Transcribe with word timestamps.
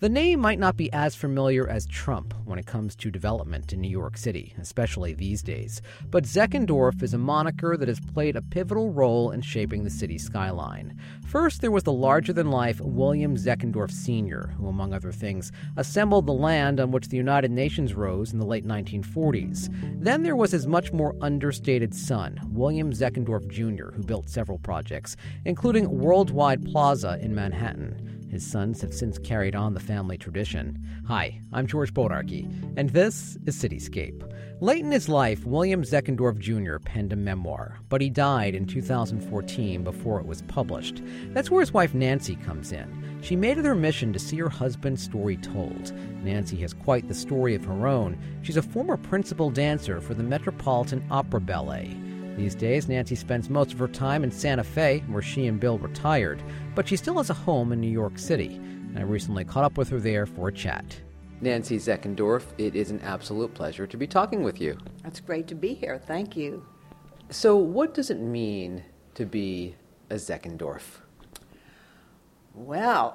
The 0.00 0.08
name 0.08 0.38
might 0.38 0.60
not 0.60 0.76
be 0.76 0.92
as 0.92 1.16
familiar 1.16 1.68
as 1.68 1.84
Trump 1.84 2.32
when 2.44 2.56
it 2.56 2.66
comes 2.66 2.94
to 2.94 3.10
development 3.10 3.72
in 3.72 3.80
New 3.80 3.90
York 3.90 4.16
City, 4.16 4.54
especially 4.60 5.12
these 5.12 5.42
days, 5.42 5.82
but 6.08 6.22
Zeckendorf 6.22 7.02
is 7.02 7.14
a 7.14 7.18
moniker 7.18 7.76
that 7.76 7.88
has 7.88 7.98
played 7.98 8.36
a 8.36 8.42
pivotal 8.42 8.92
role 8.92 9.32
in 9.32 9.40
shaping 9.40 9.82
the 9.82 9.90
city's 9.90 10.22
skyline. 10.22 10.96
First, 11.26 11.62
there 11.62 11.72
was 11.72 11.82
the 11.82 11.90
larger 11.90 12.32
than 12.32 12.48
life 12.48 12.80
William 12.80 13.36
Zeckendorf 13.36 13.90
Sr., 13.90 14.54
who, 14.56 14.68
among 14.68 14.94
other 14.94 15.10
things, 15.10 15.50
assembled 15.76 16.26
the 16.26 16.32
land 16.32 16.78
on 16.78 16.92
which 16.92 17.08
the 17.08 17.16
United 17.16 17.50
Nations 17.50 17.92
rose 17.92 18.32
in 18.32 18.38
the 18.38 18.46
late 18.46 18.64
1940s. 18.64 19.68
Then 20.00 20.22
there 20.22 20.36
was 20.36 20.52
his 20.52 20.68
much 20.68 20.92
more 20.92 21.16
understated 21.20 21.92
son, 21.92 22.38
William 22.52 22.92
Zeckendorf 22.92 23.48
Jr., 23.48 23.90
who 23.96 24.04
built 24.04 24.28
several 24.28 24.58
projects, 24.58 25.16
including 25.44 25.90
Worldwide 25.90 26.64
Plaza 26.66 27.18
in 27.20 27.34
Manhattan. 27.34 28.17
His 28.30 28.46
sons 28.46 28.82
have 28.82 28.92
since 28.92 29.18
carried 29.18 29.56
on 29.56 29.72
the 29.72 29.80
family 29.80 30.18
tradition. 30.18 30.78
Hi, 31.06 31.40
I'm 31.50 31.66
George 31.66 31.94
Bodarky, 31.94 32.44
and 32.76 32.90
this 32.90 33.38
is 33.46 33.56
Cityscape. 33.56 34.22
Late 34.60 34.84
in 34.84 34.92
his 34.92 35.08
life, 35.08 35.46
William 35.46 35.82
Zeckendorf 35.82 36.38
Jr. 36.38 36.76
penned 36.76 37.14
a 37.14 37.16
memoir, 37.16 37.78
but 37.88 38.02
he 38.02 38.10
died 38.10 38.54
in 38.54 38.66
2014 38.66 39.82
before 39.82 40.20
it 40.20 40.26
was 40.26 40.42
published. 40.42 41.00
That's 41.28 41.50
where 41.50 41.60
his 41.60 41.72
wife 41.72 41.94
Nancy 41.94 42.36
comes 42.36 42.72
in. 42.72 43.18
She 43.22 43.34
made 43.34 43.56
it 43.56 43.64
her 43.64 43.74
mission 43.74 44.12
to 44.12 44.18
see 44.18 44.36
her 44.36 44.50
husband's 44.50 45.02
story 45.02 45.38
told. 45.38 45.92
Nancy 46.22 46.56
has 46.56 46.74
quite 46.74 47.08
the 47.08 47.14
story 47.14 47.54
of 47.54 47.64
her 47.64 47.86
own. 47.86 48.18
She's 48.42 48.58
a 48.58 48.62
former 48.62 48.98
principal 48.98 49.48
dancer 49.48 50.02
for 50.02 50.12
the 50.12 50.22
Metropolitan 50.22 51.02
Opera 51.10 51.40
Ballet. 51.40 51.96
These 52.38 52.54
days, 52.54 52.88
Nancy 52.88 53.16
spends 53.16 53.50
most 53.50 53.72
of 53.72 53.80
her 53.80 53.88
time 53.88 54.22
in 54.22 54.30
Santa 54.30 54.62
Fe, 54.62 55.02
where 55.08 55.20
she 55.20 55.48
and 55.48 55.58
Bill 55.58 55.76
retired, 55.76 56.40
but 56.78 56.86
she 56.86 56.94
still 56.96 57.16
has 57.16 57.28
a 57.28 57.34
home 57.34 57.72
in 57.72 57.80
New 57.80 57.90
York 57.90 58.16
City. 58.20 58.54
And 58.54 58.96
I 59.00 59.02
recently 59.02 59.44
caught 59.44 59.64
up 59.64 59.76
with 59.76 59.88
her 59.88 59.98
there 59.98 60.26
for 60.26 60.46
a 60.46 60.52
chat. 60.52 61.00
Nancy 61.40 61.76
Zeckendorf, 61.76 62.44
it 62.56 62.76
is 62.76 62.92
an 62.92 63.00
absolute 63.00 63.52
pleasure 63.52 63.84
to 63.84 63.96
be 63.96 64.06
talking 64.06 64.44
with 64.44 64.60
you. 64.60 64.78
It's 65.04 65.18
great 65.18 65.48
to 65.48 65.56
be 65.56 65.74
here. 65.74 65.98
Thank 65.98 66.36
you. 66.36 66.64
So, 67.30 67.56
what 67.56 67.94
does 67.94 68.10
it 68.10 68.20
mean 68.20 68.84
to 69.14 69.26
be 69.26 69.74
a 70.08 70.14
Zeckendorf? 70.14 71.00
Well, 72.54 73.12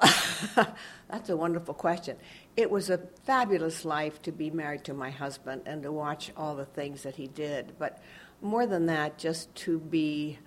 that's 1.09 1.29
a 1.29 1.37
wonderful 1.37 1.73
question. 1.73 2.17
It 2.57 2.69
was 2.69 2.89
a 2.89 2.97
fabulous 3.23 3.85
life 3.85 4.21
to 4.23 4.33
be 4.33 4.49
married 4.49 4.83
to 4.83 4.93
my 4.93 5.09
husband 5.09 5.61
and 5.65 5.83
to 5.83 5.91
watch 5.93 6.33
all 6.35 6.53
the 6.53 6.65
things 6.65 7.03
that 7.03 7.15
he 7.15 7.27
did. 7.27 7.75
But 7.79 8.03
more 8.41 8.65
than 8.65 8.87
that, 8.87 9.17
just 9.17 9.55
to 9.55 9.79
be. 9.79 10.39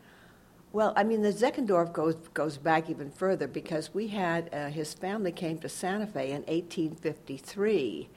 Well, 0.76 0.92
I 0.94 1.04
mean, 1.04 1.22
the 1.22 1.32
Zeckendorf 1.32 1.94
goes 1.94 2.16
goes 2.34 2.58
back 2.58 2.90
even 2.90 3.10
further 3.10 3.48
because 3.48 3.94
we 3.94 4.08
had 4.08 4.52
uh, 4.52 4.66
his 4.66 4.92
family 4.92 5.32
came 5.32 5.58
to 5.60 5.70
Santa 5.70 6.06
Fe 6.06 6.32
in 6.32 6.42
1853, 6.42 8.10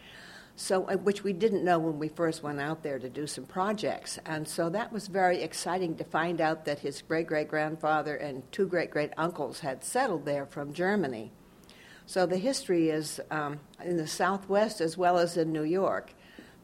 so 0.58 0.84
uh, 0.90 0.98
which 0.98 1.24
we 1.24 1.32
didn't 1.32 1.64
know 1.64 1.80
when 1.80 1.98
we 1.98 2.10
first 2.10 2.44
went 2.44 2.60
out 2.60 2.84
there 2.84 3.00
to 3.00 3.08
do 3.08 3.26
some 3.28 3.46
projects, 3.46 4.20
and 4.26 4.46
so 4.46 4.70
that 4.72 4.92
was 4.92 5.08
very 5.08 5.42
exciting 5.42 5.96
to 5.96 6.04
find 6.04 6.42
out 6.42 6.66
that 6.66 6.80
his 6.80 7.02
great 7.02 7.28
great 7.28 7.48
grandfather 7.48 8.18
and 8.18 8.44
two 8.52 8.68
great 8.68 8.92
great 8.92 9.14
uncles 9.16 9.62
had 9.62 9.82
settled 9.82 10.26
there 10.26 10.46
from 10.46 10.74
Germany. 10.74 11.32
So 12.08 12.26
the 12.26 12.36
history 12.36 12.90
is 12.90 13.22
um, 13.32 13.62
in 13.86 13.96
the 13.96 14.06
Southwest 14.06 14.82
as 14.82 14.98
well 14.98 15.18
as 15.18 15.38
in 15.38 15.54
New 15.54 15.64
York. 15.64 16.12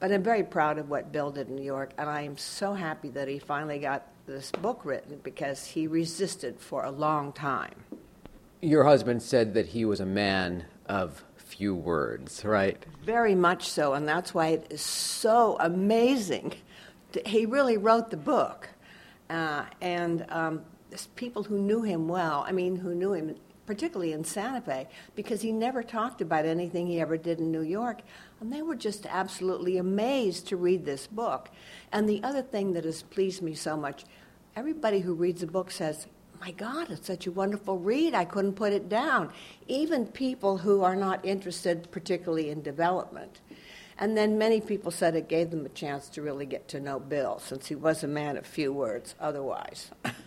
But 0.06 0.12
I'm 0.12 0.22
very 0.22 0.44
proud 0.44 0.78
of 0.78 0.88
what 0.88 1.12
Bill 1.12 1.32
did 1.32 1.50
in 1.50 1.56
New 1.56 1.64
York, 1.64 1.90
and 1.98 2.08
I 2.08 2.22
am 2.22 2.38
so 2.38 2.76
happy 2.76 3.10
that 3.10 3.28
he 3.28 3.40
finally 3.40 3.80
got 3.80 4.06
this 4.28 4.52
book 4.52 4.82
written 4.86 5.20
because 5.24 5.66
he 5.66 5.88
resisted 5.88 6.60
for 6.60 6.84
a 6.84 6.92
long 6.92 7.34
time. 7.34 7.74
Your 8.62 8.84
husband 8.84 9.24
said 9.24 9.56
that 9.56 9.66
he 9.66 9.84
was 9.84 10.00
a 10.00 10.06
man 10.06 10.66
of 10.86 11.24
few 11.38 11.74
words, 11.74 12.46
right? 12.46 12.78
Very 13.04 13.34
much 13.34 13.68
so, 13.68 13.94
and 13.94 14.08
that's 14.08 14.32
why 14.32 14.50
it 14.50 14.68
is 14.70 14.82
so 14.82 15.58
amazing. 15.60 16.54
He 17.26 17.48
really 17.48 17.78
wrote 17.78 18.12
the 18.12 18.18
book, 18.18 18.70
uh, 19.32 19.66
and 19.82 20.24
um, 20.30 20.62
people 21.16 21.42
who 21.42 21.58
knew 21.58 21.82
him 21.82 22.08
well, 22.08 22.46
I 22.48 22.52
mean, 22.52 22.76
who 22.76 22.94
knew 22.94 23.14
him 23.14 23.38
particularly 23.66 24.14
in 24.14 24.24
Santa 24.24 24.62
Fe, 24.62 24.88
because 25.16 25.42
he 25.42 25.52
never 25.52 25.84
talked 25.84 26.22
about 26.22 26.46
anything 26.46 26.88
he 26.88 27.00
ever 27.00 27.18
did 27.18 27.40
in 27.40 27.52
New 27.52 27.62
York. 27.62 28.02
And 28.40 28.52
they 28.52 28.62
were 28.62 28.76
just 28.76 29.06
absolutely 29.06 29.78
amazed 29.78 30.48
to 30.48 30.58
read 30.58 30.86
this 30.86 31.08
book. 31.08 31.50
And 31.92 32.08
the 32.08 32.22
other 32.24 32.42
thing 32.42 32.74
that 32.74 32.86
has 32.86 33.04
pleased 33.04 33.42
me 33.42 33.54
so 33.54 33.76
much 33.76 34.06
everybody 34.56 35.02
who 35.02 35.14
reads 35.14 35.42
the 35.42 35.48
book 35.48 35.70
says, 35.70 36.08
my 36.40 36.52
God, 36.52 36.92
it's 36.92 37.08
such 37.08 37.28
a 37.28 37.32
wonderful 37.32 37.80
read. 37.80 38.14
I 38.14 38.26
couldn't 38.26 38.54
put 38.54 38.74
it 38.74 38.88
down. 38.90 39.32
Even 39.68 40.06
people 40.06 40.58
who 40.58 40.84
are 40.84 40.96
not 40.96 41.26
interested 41.26 41.90
particularly 41.92 42.50
in 42.50 42.62
development. 42.62 43.42
And 43.98 44.18
then 44.18 44.38
many 44.38 44.60
people 44.60 44.92
said 44.92 45.16
it 45.16 45.30
gave 45.30 45.52
them 45.52 45.66
a 45.66 45.70
chance 45.70 46.10
to 46.10 46.22
really 46.22 46.46
get 46.46 46.68
to 46.70 46.80
know 46.80 47.00
Bill, 47.00 47.40
since 47.40 47.68
he 47.68 47.76
was 47.76 48.04
a 48.04 48.08
man 48.08 48.38
of 48.38 48.46
few 48.46 48.74
words 48.74 49.16
otherwise. 49.20 49.92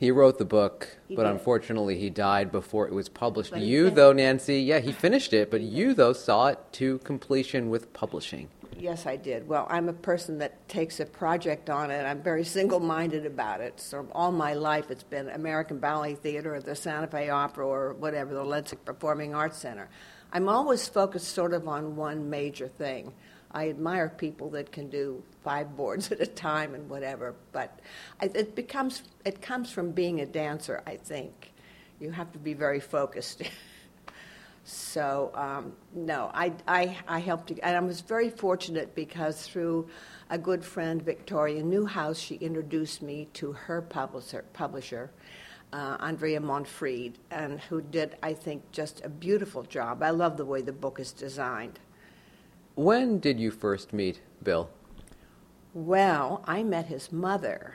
He 0.00 0.10
wrote 0.10 0.38
the 0.38 0.46
book, 0.46 0.96
He 1.08 1.14
but 1.14 1.24
did. 1.24 1.32
unfortunately 1.32 1.98
he 1.98 2.08
died 2.08 2.50
before 2.50 2.88
it 2.88 2.94
was 2.94 3.10
published. 3.10 3.50
But 3.50 3.60
you, 3.60 3.90
though, 3.90 4.14
Nancy, 4.14 4.62
yeah, 4.62 4.78
he 4.78 4.92
finished 4.92 5.34
it, 5.34 5.50
but 5.50 5.60
you, 5.60 5.92
though, 5.92 6.14
saw 6.14 6.46
it 6.46 6.58
to 6.72 6.98
completion 7.00 7.68
with 7.68 7.92
publishing. 7.92 8.48
Yes, 8.78 9.04
I 9.04 9.16
did. 9.16 9.46
Well, 9.46 9.66
I'm 9.68 9.90
a 9.90 9.92
person 9.92 10.38
that 10.38 10.66
takes 10.70 11.00
a 11.00 11.04
project 11.04 11.68
on 11.68 11.90
it. 11.90 12.04
I'm 12.04 12.22
very 12.22 12.44
single 12.44 12.80
minded 12.80 13.26
about 13.26 13.60
it. 13.60 13.78
So, 13.78 14.08
all 14.12 14.32
my 14.32 14.54
life 14.54 14.90
it's 14.90 15.02
been 15.02 15.28
American 15.28 15.78
Ballet 15.80 16.14
Theater 16.14 16.54
or 16.54 16.60
the 16.60 16.74
Santa 16.74 17.06
Fe 17.06 17.28
Opera 17.28 17.66
or 17.66 17.92
whatever, 17.92 18.32
the 18.32 18.42
Lensic 18.42 18.78
Performing 18.86 19.34
Arts 19.34 19.58
Center. 19.58 19.90
I'm 20.32 20.48
always 20.48 20.88
focused 20.88 21.28
sort 21.28 21.52
of 21.52 21.68
on 21.68 21.94
one 21.96 22.30
major 22.30 22.68
thing. 22.68 23.12
I 23.52 23.68
admire 23.68 24.08
people 24.08 24.50
that 24.50 24.72
can 24.72 24.88
do 24.88 25.22
five 25.42 25.76
boards 25.76 26.12
at 26.12 26.20
a 26.20 26.26
time 26.26 26.74
and 26.74 26.88
whatever, 26.88 27.34
but 27.52 27.80
it 28.22 28.54
becomes 28.54 29.02
it 29.24 29.42
comes 29.42 29.70
from 29.70 29.92
being 29.92 30.20
a 30.20 30.26
dancer. 30.26 30.82
I 30.86 30.96
think 30.96 31.52
you 32.00 32.10
have 32.10 32.32
to 32.32 32.38
be 32.38 32.54
very 32.54 32.80
focused. 32.80 33.42
So 34.64 35.32
um, 35.34 35.72
no, 35.94 36.30
I, 36.32 36.52
I, 36.68 36.96
I 37.08 37.18
helped, 37.18 37.50
and 37.50 37.76
I 37.76 37.80
was 37.80 38.02
very 38.02 38.30
fortunate 38.30 38.94
because 38.94 39.46
through 39.46 39.88
a 40.28 40.38
good 40.38 40.64
friend, 40.64 41.02
Victoria 41.02 41.62
Newhouse, 41.62 42.18
she 42.18 42.36
introduced 42.36 43.02
me 43.02 43.28
to 43.34 43.52
her 43.52 43.82
publisher, 43.82 44.44
publisher 44.52 45.10
uh, 45.72 45.96
Andrea 46.00 46.40
Monfried, 46.40 47.14
and 47.30 47.60
who 47.60 47.80
did, 47.80 48.16
I 48.22 48.32
think, 48.32 48.70
just 48.70 49.04
a 49.04 49.08
beautiful 49.08 49.62
job. 49.62 50.02
I 50.02 50.10
love 50.10 50.36
the 50.36 50.44
way 50.44 50.62
the 50.62 50.72
book 50.72 51.00
is 51.00 51.12
designed. 51.12 51.78
When 52.80 53.18
did 53.18 53.38
you 53.38 53.50
first 53.50 53.92
meet 53.92 54.22
Bill? 54.42 54.70
Well, 55.74 56.42
I 56.46 56.62
met 56.62 56.86
his 56.86 57.12
mother. 57.12 57.74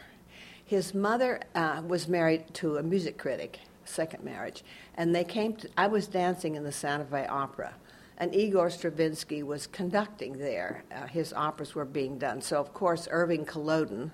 His 0.66 0.96
mother 0.96 1.42
uh, 1.54 1.84
was 1.88 2.08
married 2.08 2.52
to 2.56 2.78
a 2.78 2.82
music 2.82 3.20
critic, 3.20 3.60
second 3.84 4.24
marriage, 4.24 4.64
and 4.96 5.14
they 5.14 5.24
came 5.24 5.58
to, 5.58 5.70
I 5.78 5.86
was 5.86 6.08
dancing 6.08 6.56
in 6.56 6.64
the 6.64 6.72
Santa 6.72 7.06
Fe 7.06 7.28
Opera, 7.28 7.76
and 8.18 8.34
Igor 8.34 8.72
Stravinsky 8.72 9.44
was 9.44 9.68
conducting 9.68 10.40
there. 10.40 10.84
Uh, 10.92 11.06
his 11.06 11.34
operas 11.34 11.76
were 11.76 11.86
being 11.86 12.18
done. 12.18 12.42
So, 12.42 12.60
of 12.60 12.74
course, 12.74 13.08
Irving 13.12 13.46
Kolodin, 13.46 14.10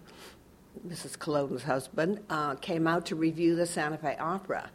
Mrs. 0.85 1.18
Kolodin's 1.18 1.63
husband, 1.63 2.19
uh, 2.30 2.56
came 2.56 2.85
out 2.85 3.06
to 3.06 3.16
review 3.16 3.56
the 3.56 3.66
Santa 3.66 3.97
Fe 3.97 4.18
Opera. 4.19 4.69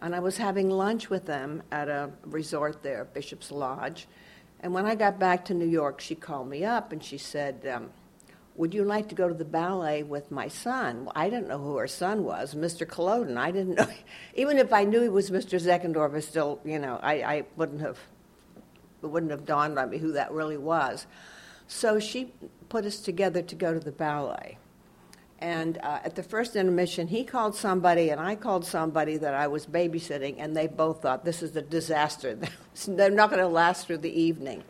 And 0.00 0.14
I 0.14 0.20
was 0.20 0.36
having 0.36 0.70
lunch 0.70 1.10
with 1.10 1.26
them 1.26 1.64
at 1.72 1.88
a 1.88 2.10
resort 2.24 2.84
there, 2.84 3.06
Bishop's 3.06 3.50
Lodge. 3.50 4.06
And 4.60 4.72
when 4.72 4.86
I 4.86 4.94
got 4.94 5.18
back 5.18 5.44
to 5.46 5.54
New 5.54 5.66
York, 5.68 6.00
she 6.00 6.14
called 6.14 6.48
me 6.48 6.64
up 6.64 6.92
and 6.92 7.02
she 7.02 7.18
said, 7.18 7.66
um, 7.72 7.90
Would 8.56 8.74
you 8.74 8.84
like 8.84 9.08
to 9.10 9.14
go 9.14 9.28
to 9.28 9.34
the 9.34 9.44
ballet 9.44 10.02
with 10.02 10.30
my 10.30 10.48
son? 10.48 11.04
Well, 11.04 11.12
I 11.14 11.28
didn't 11.28 11.48
know 11.48 11.58
who 11.58 11.76
her 11.76 11.86
son 11.86 12.24
was, 12.24 12.54
Mr. 12.54 12.86
Kolodin. 12.86 13.36
I 13.36 13.50
didn't 13.50 13.74
know. 13.78 13.88
Even 14.34 14.58
if 14.58 14.72
I 14.72 14.84
knew 14.84 15.02
he 15.02 15.08
was 15.08 15.30
Mr. 15.30 15.60
Zeckendorf, 15.60 16.14
I 16.14 16.20
still, 16.20 16.60
you 16.64 16.78
know, 16.78 16.98
I, 17.02 17.14
I 17.22 17.44
wouldn't 17.56 17.80
have, 17.80 17.98
it 19.02 19.06
wouldn't 19.06 19.30
have 19.30 19.44
dawned 19.44 19.78
on 19.78 19.90
me 19.90 19.98
who 19.98 20.12
that 20.12 20.32
really 20.32 20.56
was. 20.56 21.06
So 21.68 21.98
she 21.98 22.32
put 22.68 22.84
us 22.84 23.00
together 23.00 23.42
to 23.42 23.54
go 23.54 23.74
to 23.74 23.80
the 23.80 23.92
ballet. 23.92 24.58
And 25.38 25.78
uh, 25.78 26.00
at 26.02 26.14
the 26.14 26.22
first 26.22 26.56
intermission, 26.56 27.08
he 27.08 27.22
called 27.22 27.54
somebody, 27.54 28.08
and 28.08 28.20
I 28.20 28.36
called 28.36 28.64
somebody 28.64 29.18
that 29.18 29.34
I 29.34 29.48
was 29.48 29.66
babysitting, 29.66 30.36
and 30.38 30.56
they 30.56 30.66
both 30.66 31.02
thought 31.02 31.24
this 31.24 31.42
is 31.42 31.54
a 31.56 31.62
disaster. 31.62 32.38
They're 32.88 33.10
not 33.10 33.30
going 33.30 33.42
to 33.42 33.48
last 33.48 33.86
through 33.86 33.98
the 33.98 34.20
evening. 34.20 34.64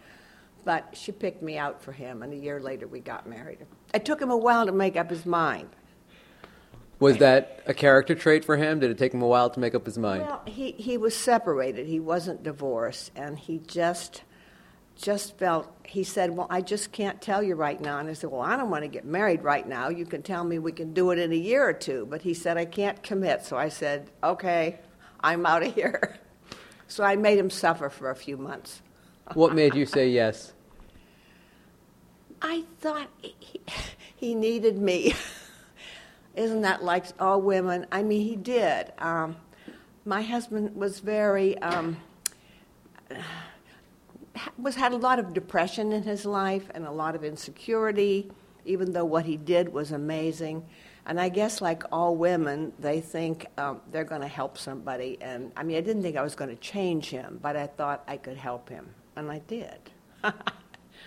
But 0.65 0.97
she 0.97 1.13
picked 1.13 1.43
me 1.43 1.57
out 1.57 1.81
for 1.81 1.93
him, 1.93 2.25
and 2.25 2.33
a 2.33 2.37
year 2.37 2.59
later 2.59 2.89
we 2.89 2.99
got 2.99 3.29
married. 3.29 3.59
It 3.95 4.05
took 4.05 4.21
him 4.21 4.31
a 4.33 4.37
while 4.37 4.67
to 4.67 4.73
make 4.73 4.97
up 4.97 5.11
his 5.11 5.25
mind. 5.25 5.69
Was 6.99 7.19
that 7.19 7.63
a 7.67 7.75
character 7.75 8.17
trait 8.17 8.45
for 8.45 8.57
him? 8.57 8.81
Did 8.81 8.91
it 8.91 8.99
take 8.99 9.15
him 9.15 9.23
a 9.23 9.27
while 9.27 9.51
to 9.51 9.61
make 9.61 9.77
up 9.77 9.87
his 9.87 9.99
mind? 9.99 10.23
Well, 10.23 10.43
he, 10.47 10.73
he 10.73 10.97
was 10.97 11.15
separated. 11.15 11.87
He 11.87 12.01
wasn't 12.01 12.43
divorced, 12.43 13.13
and 13.15 13.39
he 13.39 13.59
just 13.59 14.23
just 14.96 15.38
felt. 15.38 15.72
He 15.84 16.02
said, 16.02 16.37
"Well, 16.37 16.46
I 16.50 16.60
just 16.60 16.93
can't 16.93 17.20
tell 17.20 17.43
you 17.43 17.54
right 17.54 17.81
now." 17.81 17.98
And 17.98 18.08
I 18.08 18.14
said, 18.14 18.31
"Well, 18.31 18.40
I 18.40 18.56
don't 18.56 18.70
want 18.70 18.82
to 18.82 18.88
get 18.88 19.04
married 19.04 19.43
right 19.43 19.66
now. 19.66 19.88
You 19.88 20.06
can 20.06 20.22
tell 20.22 20.44
me 20.44 20.58
we 20.58 20.72
can 20.72 20.93
do 20.93 21.10
it 21.10 21.19
in 21.19 21.32
a 21.32 21.37
year 21.37 21.69
or 21.69 21.72
two." 21.72 22.06
But 22.10 22.22
he 22.22 22.34
said, 22.34 22.56
"I 22.56 22.64
can't 22.64 23.02
commit." 23.02 23.44
So 23.44 23.56
I 23.56 23.69
said, 23.69 24.10
"Okay, 24.25 24.78
I'm 25.20 25.46
out 25.46 25.62
of 25.62 25.75
here." 25.75 26.19
So 26.88 27.02
I 27.02 27.16
made 27.16 27.37
him 27.37 27.50
suffer 27.50 27.88
for 27.88 28.10
a 28.10 28.14
few 28.14 28.37
months. 28.37 28.81
what 29.34 29.56
made 29.56 29.75
you 29.75 29.87
say 29.87 30.08
yes? 30.08 30.52
I 32.40 32.62
thought 32.78 33.08
he, 33.20 33.60
he 34.14 34.37
needed 34.37 34.78
me. 34.78 35.12
Isn't 36.37 36.60
that 36.62 36.84
like 36.84 37.06
all 37.19 37.40
women? 37.40 37.87
I 37.90 38.04
mean, 38.04 38.22
he 38.22 38.37
did. 38.37 38.93
Um, 38.98 39.37
my 40.04 40.22
husband 40.22 40.76
was 40.76 41.00
very 41.00 41.58
um, 41.58 41.96
was 44.59 44.75
had 44.75 44.93
a 44.93 44.97
lot 44.97 45.19
of 45.19 45.33
depression 45.33 45.93
in 45.93 46.03
his 46.03 46.25
life 46.25 46.71
and 46.75 46.87
a 46.87 46.91
lot 46.91 47.15
of 47.15 47.25
insecurity, 47.25 48.31
even 48.65 48.93
though 48.93 49.05
what 49.05 49.25
he 49.25 49.37
did 49.37 49.73
was 49.73 49.93
amazing. 49.93 50.65
And 51.06 51.21
I 51.21 51.29
guess, 51.29 51.61
like 51.61 51.85
all 51.93 52.17
women, 52.17 52.73
they 52.79 53.00
think 53.00 53.47
um, 53.59 53.81
they're 53.93 54.05
going 54.05 54.23
to 54.23 54.29
help 54.29 54.59
somebody. 54.59 55.19
And 55.21 55.53
I 55.56 55.62
mean, 55.62 55.77
I 55.77 55.81
didn't 55.81 56.03
think 56.03 56.17
I 56.17 56.23
was 56.23 56.35
going 56.35 56.50
to 56.50 56.56
change 56.56 57.11
him, 57.11 57.38
but 57.41 57.56
I 57.56 57.69
thought 57.69 58.03
I 58.09 58.17
could 58.17 58.37
help 58.37 58.69
him, 58.69 58.88
and 59.15 59.31
I 59.31 59.38
did. 59.47 59.79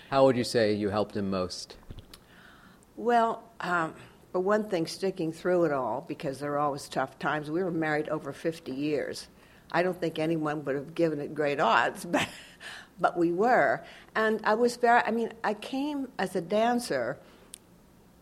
How 0.10 0.24
would 0.24 0.38
you 0.38 0.46
say 0.46 0.74
you 0.74 0.90
helped 0.90 1.18
him 1.18 1.30
most? 1.30 1.75
Well, 2.96 3.44
um, 3.60 3.94
for 4.32 4.40
one 4.40 4.70
thing, 4.70 4.88
sticking 4.88 5.34
through 5.34 5.66
it 5.66 5.72
all, 5.72 6.06
because 6.08 6.40
there 6.40 6.54
are 6.54 6.60
always 6.60 6.88
tough 6.88 7.20
times. 7.20 7.52
We 7.52 7.64
were 7.64 7.72
married 7.72 8.10
over 8.10 8.32
50 8.32 8.72
years. 8.72 9.28
I 9.71 9.83
don't 9.83 10.00
think 10.00 10.19
anyone 10.19 10.66
would 10.66 10.75
have 10.75 10.95
given 10.95 11.19
it 11.19 11.33
great 11.33 11.60
odds, 11.60 12.06
but, 12.10 12.27
but 13.00 13.18
we 13.18 13.31
were. 13.31 13.83
And 14.16 14.42
I 14.44 14.56
was 14.56 14.75
very, 14.77 15.01
I 15.01 15.12
mean, 15.12 15.33
I 15.44 15.54
came 15.54 16.07
as 16.18 16.36
a 16.36 16.42
dancer 16.42 17.19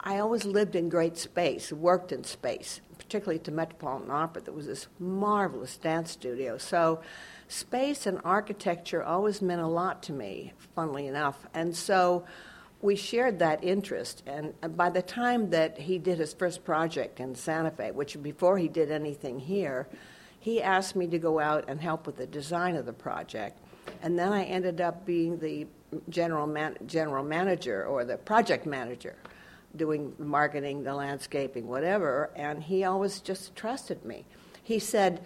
I 0.07 0.19
always 0.19 0.45
lived 0.45 0.75
in 0.75 0.87
great 0.87 1.17
space, 1.17 1.73
worked 1.73 2.13
in 2.13 2.23
space, 2.23 2.79
particularly 2.97 3.39
to 3.39 3.51
Metropolitan 3.51 4.09
Opera. 4.09 4.43
There 4.43 4.53
was 4.53 4.67
this 4.67 4.87
marvelous 4.99 5.75
dance 5.75 6.11
studio. 6.11 6.57
So, 6.57 7.01
space 7.49 8.05
and 8.05 8.21
architecture 8.23 9.03
always 9.03 9.41
meant 9.41 9.61
a 9.61 9.67
lot 9.67 10.03
to 10.03 10.13
me, 10.13 10.53
funnily 10.75 11.07
enough. 11.07 11.45
And 11.53 11.75
so, 11.75 12.23
we 12.81 12.95
shared 12.95 13.39
that 13.39 13.63
interest. 13.63 14.23
And 14.27 14.53
by 14.77 14.91
the 14.91 15.01
time 15.01 15.49
that 15.49 15.77
he 15.77 15.97
did 15.97 16.19
his 16.19 16.33
first 16.33 16.63
project 16.63 17.19
in 17.19 17.35
Santa 17.35 17.71
Fe, 17.71 17.91
which 17.91 18.21
before 18.21 18.57
he 18.57 18.67
did 18.67 18.91
anything 18.91 19.39
here, 19.39 19.89
he 20.47 20.61
asked 20.61 20.95
me 20.95 21.05
to 21.07 21.19
go 21.19 21.41
out 21.41 21.65
and 21.67 21.81
help 21.81 22.05
with 22.05 22.15
the 22.15 22.25
design 22.25 22.77
of 22.77 22.85
the 22.85 22.93
project. 22.93 23.59
And 24.01 24.17
then 24.17 24.31
I 24.31 24.45
ended 24.45 24.79
up 24.79 25.05
being 25.05 25.37
the 25.39 25.67
general, 26.07 26.47
man- 26.47 26.77
general 26.85 27.21
manager 27.21 27.85
or 27.85 28.05
the 28.05 28.15
project 28.15 28.65
manager 28.65 29.17
doing 29.75 30.15
marketing, 30.17 30.85
the 30.85 30.93
landscaping, 30.95 31.67
whatever, 31.67 32.31
and 32.33 32.63
he 32.63 32.85
always 32.85 33.19
just 33.19 33.57
trusted 33.57 34.05
me. 34.05 34.23
He 34.63 34.79
said, 34.79 35.25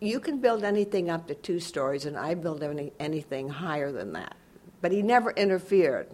You 0.00 0.20
can 0.20 0.38
build 0.38 0.62
anything 0.62 1.10
up 1.10 1.26
to 1.26 1.34
two 1.34 1.58
stories, 1.58 2.06
and 2.06 2.16
I 2.16 2.34
build 2.34 2.62
any, 2.62 2.92
anything 3.00 3.48
higher 3.48 3.90
than 3.90 4.12
that. 4.12 4.36
But 4.80 4.92
he 4.92 5.02
never 5.02 5.32
interfered. 5.32 6.06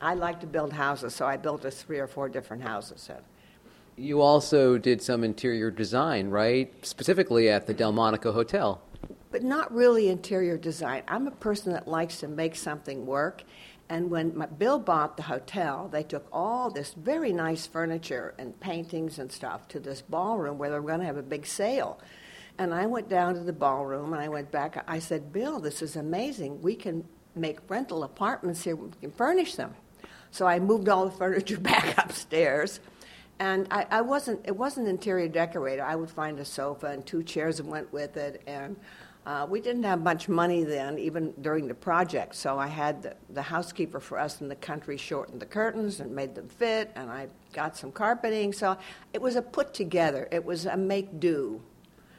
I 0.00 0.14
like 0.14 0.40
to 0.40 0.46
build 0.46 0.72
houses, 0.72 1.14
so 1.14 1.26
I 1.26 1.36
built 1.36 1.66
us 1.66 1.82
three 1.82 1.98
or 1.98 2.06
four 2.06 2.30
different 2.30 2.62
houses. 2.62 3.10
You 3.96 4.20
also 4.20 4.76
did 4.76 5.02
some 5.02 5.22
interior 5.22 5.70
design, 5.70 6.28
right? 6.28 6.72
Specifically 6.84 7.48
at 7.48 7.66
the 7.66 7.74
Delmonico 7.74 8.32
Hotel. 8.32 8.82
But 9.30 9.42
not 9.42 9.72
really 9.72 10.08
interior 10.08 10.56
design. 10.56 11.02
I'm 11.06 11.26
a 11.26 11.32
person 11.32 11.72
that 11.72 11.86
likes 11.86 12.18
to 12.20 12.28
make 12.28 12.56
something 12.56 13.06
work, 13.06 13.44
and 13.88 14.10
when 14.10 14.36
my, 14.36 14.46
Bill 14.46 14.78
bought 14.78 15.16
the 15.16 15.24
hotel, 15.24 15.88
they 15.92 16.02
took 16.02 16.26
all 16.32 16.70
this 16.70 16.94
very 16.94 17.32
nice 17.32 17.66
furniture 17.66 18.34
and 18.38 18.58
paintings 18.58 19.18
and 19.18 19.30
stuff 19.30 19.68
to 19.68 19.80
this 19.80 20.02
ballroom 20.02 20.58
where 20.58 20.70
they 20.70 20.78
were 20.78 20.86
going 20.86 21.00
to 21.00 21.06
have 21.06 21.18
a 21.18 21.22
big 21.22 21.46
sale. 21.46 22.00
And 22.58 22.72
I 22.72 22.86
went 22.86 23.08
down 23.08 23.34
to 23.34 23.40
the 23.40 23.52
ballroom 23.52 24.12
and 24.12 24.22
I 24.22 24.28
went 24.28 24.50
back. 24.50 24.82
I 24.88 25.00
said, 25.00 25.32
Bill, 25.32 25.60
this 25.60 25.82
is 25.82 25.96
amazing. 25.96 26.62
We 26.62 26.76
can 26.76 27.04
make 27.34 27.58
rental 27.68 28.04
apartments 28.04 28.62
here, 28.64 28.76
we 28.76 28.90
can 29.00 29.10
furnish 29.10 29.56
them. 29.56 29.74
So 30.30 30.46
I 30.46 30.58
moved 30.60 30.88
all 30.88 31.04
the 31.04 31.16
furniture 31.16 31.58
back 31.60 31.98
upstairs. 31.98 32.80
And 33.38 33.66
I, 33.70 33.86
I 33.90 34.00
wasn't, 34.00 34.40
it 34.44 34.56
wasn't 34.56 34.88
interior 34.88 35.28
decorator. 35.28 35.82
I 35.82 35.96
would 35.96 36.10
find 36.10 36.38
a 36.38 36.44
sofa 36.44 36.86
and 36.86 37.04
two 37.04 37.22
chairs 37.22 37.60
and 37.60 37.68
went 37.68 37.92
with 37.92 38.16
it. 38.16 38.42
And 38.46 38.76
uh, 39.26 39.46
we 39.48 39.60
didn't 39.60 39.84
have 39.84 40.02
much 40.02 40.28
money 40.28 40.64
then, 40.64 40.98
even 40.98 41.32
during 41.40 41.66
the 41.66 41.74
project, 41.74 42.34
so 42.34 42.58
I 42.58 42.66
had 42.66 43.02
the, 43.02 43.16
the, 43.30 43.40
housekeeper 43.40 43.98
for 43.98 44.18
us 44.18 44.42
in 44.42 44.48
the 44.48 44.54
country 44.54 44.98
shorten 44.98 45.38
the 45.38 45.46
curtains 45.46 46.00
and 46.00 46.14
made 46.14 46.34
them 46.34 46.46
fit, 46.46 46.90
and 46.94 47.10
I 47.10 47.28
got 47.54 47.74
some 47.74 47.90
carpeting. 47.90 48.52
So 48.52 48.76
it 49.14 49.22
was 49.22 49.36
a 49.36 49.42
put 49.42 49.72
together, 49.72 50.28
it 50.30 50.44
was 50.44 50.66
a 50.66 50.76
make 50.76 51.20
do. 51.20 51.62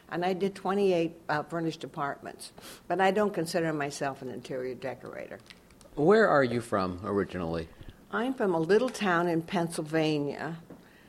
And 0.09 0.25
I 0.25 0.33
did 0.33 0.55
28 0.55 1.15
uh, 1.29 1.43
furnished 1.43 1.83
apartments, 1.83 2.53
but 2.87 2.99
I 2.99 3.11
don't 3.11 3.33
consider 3.33 3.71
myself 3.71 4.23
an 4.23 4.29
interior 4.29 4.73
decorator. 4.73 5.37
Where 5.93 6.27
are 6.27 6.43
you 6.43 6.59
from 6.59 6.99
originally? 7.03 7.67
I'm 8.11 8.33
from 8.33 8.55
a 8.55 8.59
little 8.59 8.89
town 8.89 9.27
in 9.27 9.43
Pennsylvania. 9.43 10.57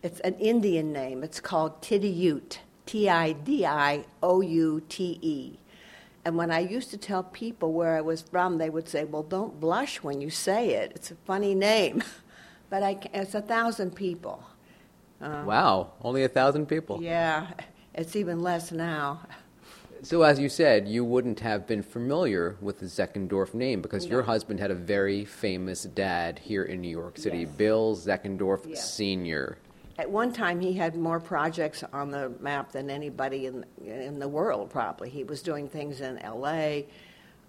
It's 0.03 0.21
an 0.21 0.35
Indian 0.35 0.93
name. 0.93 1.23
It's 1.23 1.41
called 1.41 1.83
Tidioute, 1.83 2.59
T 2.85 3.09
I 3.09 3.33
D 3.33 3.67
I 3.67 4.05
O 4.23 4.41
U 4.41 4.83
T 4.89 5.19
E. 5.23 5.59
And 6.25 6.37
when 6.37 6.51
I 6.51 6.59
used 6.59 6.91
to 6.91 6.97
tell 6.97 7.23
people 7.23 7.73
where 7.73 7.97
I 7.97 8.01
was 8.01 8.23
from, 8.23 8.59
they 8.59 8.69
would 8.69 8.89
say, 8.89 9.05
Well, 9.05 9.23
don't 9.23 9.61
blush 9.61 10.03
when 10.03 10.21
you 10.21 10.31
say 10.31 10.71
it. 10.71 10.93
It's 10.95 11.11
a 11.11 11.17
funny 11.25 11.55
name. 11.55 12.03
but 12.71 12.83
I, 12.83 12.99
it's 13.15 13.35
a 13.35 13.43
thousand 13.43 13.95
people. 13.95 14.45
Uh, 15.21 15.45
wow, 15.47 15.93
only 16.03 16.25
a 16.25 16.29
thousand 16.29 16.67
people. 16.67 17.03
Yeah, 17.03 17.49
it's 17.95 18.17
even 18.17 18.41
less 18.41 18.73
now. 18.73 19.21
So, 20.03 20.23
as 20.23 20.39
you 20.39 20.51
said, 20.51 20.87
you 20.87 21.05
wouldn't 21.05 21.41
have 21.41 21.67
been 21.67 21.83
familiar 21.83 22.57
with 22.61 22.81
the 22.81 22.87
Zeckendorf 22.87 23.55
name 23.55 23.81
because 23.81 24.05
no. 24.05 24.13
your 24.13 24.23
husband 24.23 24.61
had 24.61 24.71
a 24.71 24.75
very 24.75 25.25
famous 25.25 25.85
dad 25.85 26.39
here 26.39 26.63
in 26.63 26.83
New 26.83 26.91
York 26.91 27.17
City, 27.17 27.41
yes. 27.41 27.51
Bill 27.53 27.97
Zeckendorf 27.97 28.69
yes. 28.69 28.95
Sr. 28.95 29.57
At 29.99 30.11
one 30.11 30.31
time, 30.31 30.61
he 30.61 30.75
had 30.75 30.95
more 30.95 31.19
projects 31.19 31.83
on 31.93 32.11
the 32.11 32.31
map 32.41 32.71
than 32.73 32.91
anybody 32.91 33.47
in, 33.47 33.65
in 33.83 34.19
the 34.19 34.29
world, 34.29 34.69
probably. 34.69 35.09
He 35.09 35.25
was 35.25 35.41
doing 35.41 35.69
things 35.69 36.03
in 36.03 36.21
LA, 36.23 36.81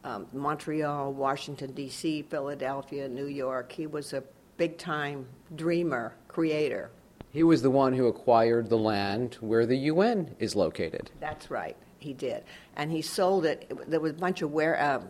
um, 0.05 0.27
Montreal, 0.31 1.11
Washington, 1.11 1.73
D.C., 1.73 2.21
Philadelphia, 2.23 3.09
New 3.09 3.25
York. 3.25 3.71
He 3.73 3.85
was 3.85 4.13
a 4.13 4.23
big 4.55 4.77
time 4.77 5.27
dreamer, 5.55 6.15
creator. 6.29 6.89
He 7.33 7.43
was 7.43 7.61
the 7.61 7.69
one 7.69 7.93
who 7.93 8.07
acquired 8.07 8.69
the 8.69 8.77
land 8.77 9.37
where 9.41 9.65
the 9.65 9.77
UN 9.77 10.33
is 10.39 10.55
located. 10.55 11.11
That's 11.19 11.51
right, 11.51 11.75
he 11.99 12.13
did. 12.13 12.45
And 12.77 12.89
he 12.89 13.01
sold 13.01 13.45
it. 13.45 13.69
There 13.87 13.99
was 13.99 14.11
a 14.11 14.15
bunch 14.15 14.41
of 14.41 14.51
where, 14.51 14.79
uh, 14.79 15.01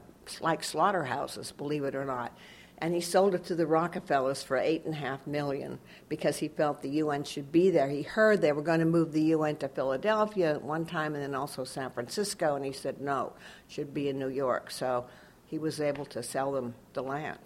like 0.42 0.64
slaughterhouses, 0.64 1.52
believe 1.52 1.84
it 1.84 1.94
or 1.94 2.04
not 2.04 2.36
and 2.80 2.94
he 2.94 3.02
sold 3.02 3.34
it 3.34 3.44
to 3.46 3.56
the 3.56 3.66
Rockefellers 3.66 4.44
for 4.44 4.58
eight 4.58 4.86
and 4.86 4.94
a 4.94 4.98
half 4.98 5.26
million 5.26 5.80
because 6.10 6.38
he 6.38 6.48
felt 6.48 6.82
the 6.82 6.90
UN 6.90 7.24
should 7.24 7.52
be 7.52 7.72
there. 7.72 7.90
He 7.90 8.04
heard 8.04 8.42
they 8.42 8.52
were 8.52 8.62
going 8.62 8.80
to 8.80 8.86
move 8.86 9.12
the 9.12 9.24
UN 9.24 9.56
to 9.58 9.68
Philadelphia 9.68 10.54
at 10.54 10.62
one 10.62 10.86
time 10.86 11.16
and 11.16 11.24
then 11.24 11.34
also 11.34 11.64
San 11.64 11.90
Francisco, 11.92 12.56
and 12.56 12.64
he 12.64 12.72
said 12.72 13.02
no, 13.02 13.34
should 13.68 13.94
be 13.94 14.10
in 14.10 14.20
New 14.20 14.30
York. 14.30 14.70
So 14.70 15.06
he 15.48 15.58
was 15.58 15.82
able 15.82 16.06
to 16.06 16.22
sell 16.22 16.52
them 16.52 16.76
the 16.94 17.02
land. 17.02 17.40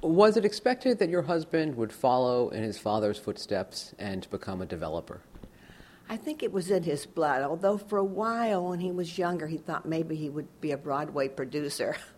Was 0.00 0.36
it 0.36 0.44
expected 0.44 0.98
that 0.98 1.08
your 1.08 1.22
husband 1.22 1.76
would 1.76 1.92
follow 1.92 2.48
in 2.48 2.62
his 2.62 2.78
father's 2.78 3.18
footsteps 3.18 3.94
and 3.98 4.28
become 4.30 4.60
a 4.60 4.66
developer? 4.66 5.22
I 6.08 6.16
think 6.16 6.42
it 6.42 6.52
was 6.52 6.70
in 6.70 6.82
his 6.82 7.06
blood, 7.06 7.42
although 7.42 7.78
for 7.78 7.98
a 7.98 8.04
while 8.04 8.68
when 8.68 8.80
he 8.80 8.92
was 8.92 9.16
younger, 9.16 9.46
he 9.46 9.56
thought 9.56 9.86
maybe 9.86 10.14
he 10.16 10.28
would 10.28 10.60
be 10.60 10.72
a 10.72 10.76
Broadway 10.76 11.28
producer. 11.28 11.96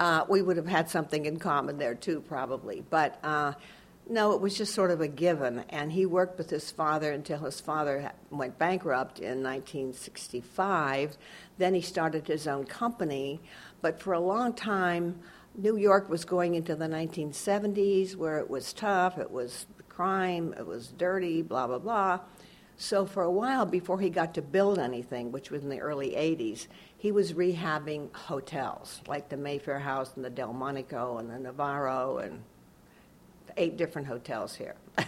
uh, 0.00 0.24
we 0.28 0.42
would 0.42 0.56
have 0.56 0.66
had 0.66 0.88
something 0.88 1.26
in 1.26 1.38
common 1.38 1.78
there 1.78 1.94
too, 1.94 2.20
probably. 2.20 2.84
But 2.88 3.18
uh, 3.22 3.52
no, 4.08 4.32
it 4.32 4.40
was 4.40 4.56
just 4.56 4.74
sort 4.74 4.90
of 4.90 5.00
a 5.00 5.08
given. 5.08 5.64
And 5.70 5.92
he 5.92 6.06
worked 6.06 6.38
with 6.38 6.50
his 6.50 6.70
father 6.70 7.12
until 7.12 7.38
his 7.40 7.60
father 7.60 8.12
went 8.30 8.58
bankrupt 8.58 9.18
in 9.18 9.42
1965. 9.42 11.18
Then 11.58 11.74
he 11.74 11.80
started 11.80 12.26
his 12.26 12.46
own 12.46 12.64
company. 12.64 13.40
But 13.82 14.00
for 14.00 14.12
a 14.12 14.20
long 14.20 14.54
time, 14.54 15.20
New 15.56 15.76
York 15.76 16.08
was 16.08 16.24
going 16.24 16.54
into 16.54 16.76
the 16.76 16.86
1970s 16.86 18.14
where 18.16 18.38
it 18.38 18.48
was 18.48 18.72
tough, 18.72 19.18
it 19.18 19.30
was 19.30 19.66
crime, 19.88 20.54
it 20.56 20.66
was 20.66 20.88
dirty, 20.88 21.42
blah, 21.42 21.66
blah, 21.66 21.78
blah. 21.78 22.20
So 22.80 23.04
for 23.04 23.24
a 23.24 23.30
while 23.30 23.66
before 23.66 23.98
he 23.98 24.08
got 24.08 24.34
to 24.34 24.42
build 24.42 24.78
anything, 24.78 25.32
which 25.32 25.50
was 25.50 25.64
in 25.64 25.68
the 25.68 25.80
early 25.80 26.10
80s, 26.10 26.68
he 26.96 27.10
was 27.10 27.32
rehabbing 27.32 28.14
hotels 28.14 29.02
like 29.08 29.28
the 29.28 29.36
Mayfair 29.36 29.80
House 29.80 30.12
and 30.14 30.24
the 30.24 30.30
Delmonico 30.30 31.18
and 31.18 31.28
the 31.28 31.40
Navarro 31.40 32.18
and 32.18 32.44
eight 33.56 33.76
different 33.76 34.06
hotels 34.06 34.54
here. 34.54 34.76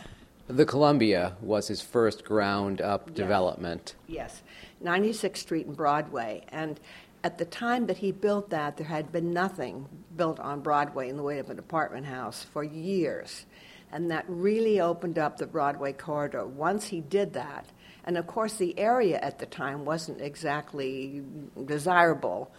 the 0.48 0.66
Columbia 0.66 1.36
was 1.40 1.68
his 1.68 1.80
first 1.80 2.24
ground 2.24 2.80
up 2.80 3.04
yes. 3.06 3.16
development. 3.16 3.94
Yes, 4.08 4.42
96th 4.82 5.36
Street 5.36 5.66
and 5.66 5.76
Broadway. 5.76 6.44
And 6.48 6.80
at 7.22 7.38
the 7.38 7.44
time 7.44 7.86
that 7.86 7.98
he 7.98 8.10
built 8.10 8.50
that, 8.50 8.78
there 8.78 8.86
had 8.88 9.12
been 9.12 9.32
nothing 9.32 9.86
built 10.16 10.40
on 10.40 10.60
Broadway 10.60 11.08
in 11.08 11.16
the 11.16 11.22
way 11.22 11.38
of 11.38 11.50
an 11.50 11.60
apartment 11.60 12.06
house 12.06 12.42
for 12.42 12.64
years 12.64 13.46
and 13.92 14.10
that 14.10 14.24
really 14.28 14.80
opened 14.80 15.18
up 15.18 15.36
the 15.36 15.46
Broadway 15.46 15.92
corridor. 15.92 16.46
Once 16.46 16.86
he 16.86 17.00
did 17.00 17.32
that, 17.34 17.66
And 18.04 18.16
of 18.16 18.26
course, 18.26 18.54
the 18.54 18.78
area 18.78 19.18
at 19.18 19.38
the 19.38 19.46
time 19.46 19.84
wasn't 19.84 20.20
exactly 20.20 21.22
desirable, 21.64 22.50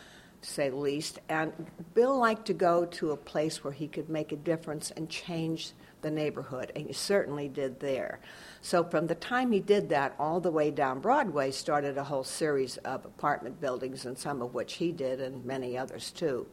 to 0.42 0.50
say 0.50 0.70
the 0.70 0.76
least. 0.76 1.20
And 1.30 1.52
Bill 1.94 2.18
liked 2.18 2.46
to 2.48 2.54
go 2.54 2.86
to 2.86 3.12
a 3.12 3.18
place 3.18 3.64
where 3.64 3.74
he 3.74 3.88
could 3.88 4.10
make 4.10 4.32
a 4.32 4.38
difference 4.38 4.92
and 4.92 5.10
change 5.10 5.72
the 6.02 6.12
neighborhood, 6.12 6.72
and 6.76 6.88
he 6.88 6.94
certainly 6.94 7.48
did 7.48 7.80
there. 7.80 8.20
So 8.62 8.84
from 8.84 9.06
the 9.06 9.16
time 9.16 9.52
he 9.52 9.60
did 9.60 9.90
that 9.90 10.16
all 10.18 10.40
the 10.40 10.50
way 10.50 10.72
down 10.72 11.00
Broadway 11.00 11.52
started 11.52 11.96
a 11.96 12.04
whole 12.04 12.24
series 12.24 12.78
of 12.78 13.06
apartment 13.06 13.62
buildings, 13.62 14.06
and 14.06 14.18
some 14.18 14.42
of 14.42 14.56
which 14.56 14.74
he 14.74 14.92
did, 14.92 15.22
and 15.22 15.46
many 15.46 15.78
others 15.78 16.10
too. 16.10 16.48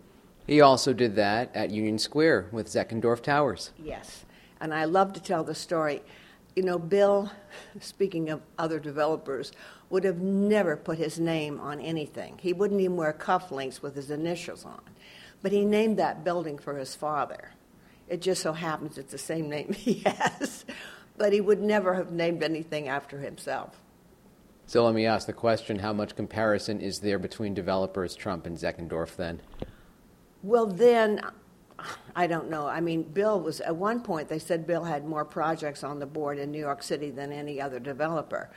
He 0.47 0.61
also 0.61 0.93
did 0.93 1.17
that 1.17 1.55
at 1.55 1.71
Union 1.71 1.99
Square 1.99 2.49
with 2.53 2.69
Zeckendorf 2.69 3.23
Towers. 3.23 3.71
Yes, 3.83 4.27
and 4.61 4.75
I 4.75 4.85
love 4.85 5.13
to 5.15 5.23
tell 5.23 5.45
the 5.45 5.55
story. 5.55 6.03
You 6.57 6.63
know, 6.63 6.79
Bill, 6.79 7.31
speaking 7.81 8.31
of 8.31 8.43
other 8.59 8.79
developers, 8.79 9.53
would 9.91 10.05
have 10.05 10.19
never 10.21 10.77
put 10.77 10.99
his 10.99 11.19
name 11.19 11.61
on 11.61 11.81
anything. 11.81 12.39
He 12.41 12.53
wouldn't 12.53 12.81
even 12.81 12.97
wear 12.97 13.13
cufflinks 13.13 13.81
with 13.81 13.95
his 13.95 14.11
initials 14.11 14.65
on. 14.65 14.81
But 15.41 15.53
he 15.53 15.65
named 15.65 15.99
that 15.99 16.25
building 16.25 16.59
for 16.59 16.77
his 16.77 16.95
father. 16.95 17.53
It 18.09 18.23
just 18.23 18.43
so 18.43 18.53
happens 18.53 18.99
it's 18.99 19.13
the 19.13 19.19
same 19.19 19.49
name 19.49 19.73
he 19.73 20.03
has. 20.05 20.65
But 21.17 21.33
he 21.33 21.41
would 21.41 21.61
never 21.61 21.95
have 21.95 22.11
named 22.11 22.43
anything 22.43 22.89
after 22.89 23.19
himself. 23.19 23.81
So 24.67 24.85
let 24.85 24.95
me 24.95 25.07
ask 25.07 25.27
the 25.27 25.33
question 25.33 25.79
how 25.79 25.95
much 25.95 26.15
comparison 26.15 26.81
is 26.81 27.01
there 27.01 27.19
between 27.19 27.55
developers 27.55 28.15
Trump 28.15 28.45
and 28.47 28.57
Zeckendorf 28.57 29.17
then? 29.17 29.41
Well, 30.43 30.67
then, 30.67 31.23
I 32.17 32.27
don't 32.27 32.51
know. 32.51 32.67
I 32.67 32.81
mean, 32.81 33.03
Bill 33.03 33.41
was, 33.41 33.61
at 33.61 33.77
one 33.77 34.01
point, 34.01 34.29
they 34.29 34.39
said 34.39 34.67
Bill 34.67 34.85
had 34.85 35.05
more 35.05 35.25
projects 35.25 35.85
on 35.85 35.99
the 35.99 36.07
board 36.07 36.39
in 36.39 36.51
New 36.51 36.59
York 36.59 36.83
City 36.83 37.11
than 37.11 37.33
any 37.33 37.61
other 37.61 37.79
developer. 37.79 38.51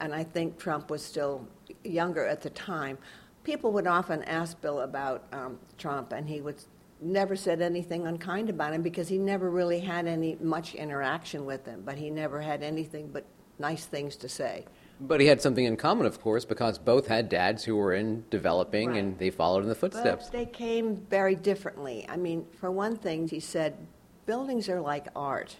And 0.00 0.14
I 0.14 0.24
think 0.24 0.58
Trump 0.58 0.90
was 0.90 1.02
still 1.02 1.48
younger 1.84 2.26
at 2.26 2.42
the 2.42 2.50
time. 2.50 2.98
People 3.44 3.72
would 3.72 3.86
often 3.86 4.22
ask 4.24 4.60
Bill 4.60 4.80
about 4.80 5.24
um, 5.32 5.58
Trump, 5.78 6.12
and 6.12 6.28
he 6.28 6.40
would 6.40 6.56
never 7.00 7.36
said 7.36 7.60
anything 7.60 8.06
unkind 8.06 8.50
about 8.50 8.72
him 8.72 8.82
because 8.82 9.08
he 9.08 9.18
never 9.18 9.50
really 9.50 9.80
had 9.80 10.06
any 10.06 10.36
much 10.40 10.74
interaction 10.74 11.44
with 11.44 11.64
him, 11.66 11.82
but 11.84 11.96
he 11.96 12.10
never 12.10 12.40
had 12.40 12.62
anything 12.62 13.08
but 13.08 13.24
nice 13.58 13.86
things 13.86 14.16
to 14.16 14.28
say. 14.28 14.64
But 15.00 15.20
he 15.20 15.26
had 15.26 15.42
something 15.42 15.64
in 15.64 15.76
common, 15.76 16.06
of 16.06 16.20
course, 16.20 16.44
because 16.44 16.78
both 16.78 17.06
had 17.06 17.28
dads 17.28 17.64
who 17.64 17.76
were 17.76 17.92
in 17.92 18.24
developing 18.30 18.90
right. 18.90 18.98
and 18.98 19.18
they 19.18 19.30
followed 19.30 19.62
in 19.62 19.68
the 19.68 19.74
footsteps. 19.74 20.26
But 20.26 20.32
they 20.32 20.46
came 20.46 20.96
very 21.10 21.34
differently. 21.34 22.06
I 22.08 22.16
mean, 22.16 22.46
for 22.58 22.70
one 22.70 22.96
thing, 22.96 23.28
he 23.28 23.40
said, 23.40 23.76
buildings 24.24 24.68
are 24.68 24.80
like 24.80 25.08
art. 25.14 25.56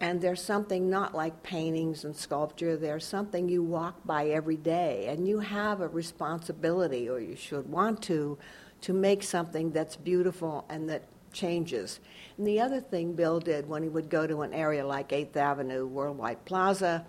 And 0.00 0.20
there's 0.20 0.42
something 0.42 0.90
not 0.90 1.14
like 1.14 1.42
paintings 1.42 2.04
and 2.04 2.14
sculpture, 2.14 2.76
there's 2.76 3.06
something 3.06 3.48
you 3.48 3.62
walk 3.62 4.04
by 4.04 4.26
every 4.26 4.56
day. 4.56 5.06
And 5.06 5.26
you 5.26 5.38
have 5.38 5.80
a 5.80 5.88
responsibility, 5.88 7.08
or 7.08 7.20
you 7.20 7.36
should 7.36 7.70
want 7.70 8.02
to, 8.02 8.36
to 8.82 8.92
make 8.92 9.22
something 9.22 9.70
that's 9.70 9.96
beautiful 9.96 10.66
and 10.68 10.90
that 10.90 11.04
changes. 11.32 12.00
And 12.36 12.46
the 12.46 12.60
other 12.60 12.80
thing 12.80 13.14
Bill 13.14 13.40
did 13.40 13.66
when 13.66 13.82
he 13.82 13.88
would 13.88 14.10
go 14.10 14.26
to 14.26 14.42
an 14.42 14.52
area 14.52 14.86
like 14.86 15.10
8th 15.10 15.36
Avenue, 15.36 15.86
Worldwide 15.86 16.44
Plaza, 16.44 17.06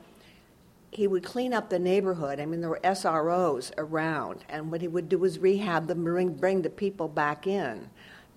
he 0.95 1.07
would 1.07 1.23
clean 1.23 1.53
up 1.53 1.69
the 1.69 1.79
neighborhood. 1.79 2.39
I 2.39 2.45
mean, 2.45 2.61
there 2.61 2.69
were 2.69 2.79
SROs 2.83 3.71
around, 3.77 4.45
and 4.49 4.71
what 4.71 4.81
he 4.81 4.87
would 4.87 5.09
do 5.09 5.17
was 5.17 5.39
rehab 5.39 5.87
them, 5.87 6.03
bring, 6.03 6.33
bring 6.33 6.61
the 6.61 6.69
people 6.69 7.07
back 7.07 7.47
in, 7.47 7.89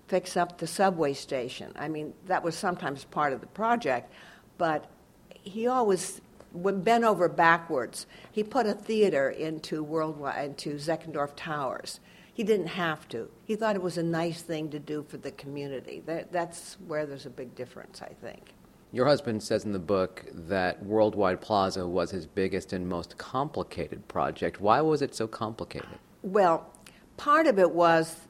fix 0.07 0.35
up 0.35 0.57
the 0.57 0.67
subway 0.67 1.13
station. 1.13 1.71
I 1.75 1.87
mean, 1.87 2.13
that 2.25 2.43
was 2.43 2.55
sometimes 2.55 3.03
part 3.05 3.33
of 3.33 3.41
the 3.41 3.47
project, 3.47 4.11
but 4.57 4.89
he 5.29 5.67
always 5.67 6.21
would 6.53 6.83
bend 6.83 7.05
over 7.05 7.29
backwards. 7.29 8.07
He 8.31 8.43
put 8.43 8.65
a 8.65 8.73
theater 8.73 9.29
into 9.29 9.83
worldwide 9.83 10.45
into 10.45 10.75
Zeckendorf 10.75 11.31
Towers. 11.35 11.99
He 12.33 12.43
didn't 12.43 12.67
have 12.67 13.07
to. 13.09 13.29
He 13.45 13.55
thought 13.55 13.75
it 13.75 13.81
was 13.81 13.97
a 13.97 14.03
nice 14.03 14.41
thing 14.41 14.69
to 14.69 14.79
do 14.79 15.03
for 15.07 15.17
the 15.17 15.31
community. 15.31 16.03
That, 16.05 16.31
that's 16.31 16.77
where 16.87 17.05
there's 17.05 17.25
a 17.25 17.31
big 17.31 17.55
difference, 17.55 18.01
I 18.01 18.13
think. 18.21 18.53
Your 18.91 19.05
husband 19.05 19.43
says 19.43 19.65
in 19.65 19.73
the 19.73 19.79
book 19.79 20.25
that 20.31 20.83
Worldwide 20.83 21.41
Plaza 21.41 21.85
was 21.85 22.11
his 22.11 22.25
biggest 22.25 22.71
and 22.71 22.87
most 22.87 23.17
complicated 23.17 24.07
project. 24.07 24.61
Why 24.61 24.79
was 24.79 25.01
it 25.01 25.13
so 25.13 25.27
complicated? 25.27 25.89
Well, 26.23 26.71
part 27.17 27.47
of 27.47 27.59
it 27.59 27.71
was 27.71 28.27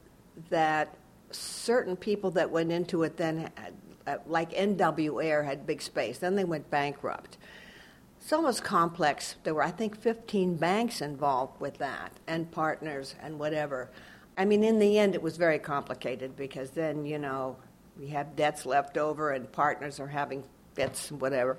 that 0.50 0.96
certain 1.30 1.96
people 1.96 2.30
that 2.32 2.50
went 2.50 2.72
into 2.72 3.04
it 3.04 3.16
then, 3.16 3.50
uh, 4.06 4.16
like 4.26 4.50
NW 4.52 5.22
Ayer, 5.22 5.44
had 5.44 5.66
big 5.66 5.80
space. 5.80 6.18
Then 6.18 6.34
they 6.34 6.44
went 6.44 6.70
bankrupt. 6.70 7.38
So 8.18 8.40
it 8.40 8.44
was 8.44 8.60
complex. 8.60 9.36
There 9.44 9.54
were, 9.54 9.62
I 9.62 9.70
think, 9.70 9.96
15 9.96 10.56
banks 10.56 11.00
involved 11.00 11.60
with 11.60 11.78
that, 11.78 12.12
and 12.26 12.50
partners 12.50 13.14
and 13.22 13.38
whatever. 13.38 13.90
I 14.36 14.44
mean, 14.44 14.64
in 14.64 14.78
the 14.78 14.98
end, 14.98 15.14
it 15.14 15.22
was 15.22 15.36
very 15.36 15.58
complicated 15.58 16.36
because 16.36 16.70
then, 16.70 17.04
you 17.04 17.18
know, 17.18 17.56
we 17.98 18.08
have 18.08 18.36
debts 18.36 18.64
left 18.64 18.96
over 18.96 19.32
and 19.32 19.50
partners 19.50 19.98
are 19.98 20.06
having 20.06 20.44
fits 20.74 21.10
and 21.10 21.20
whatever. 21.20 21.58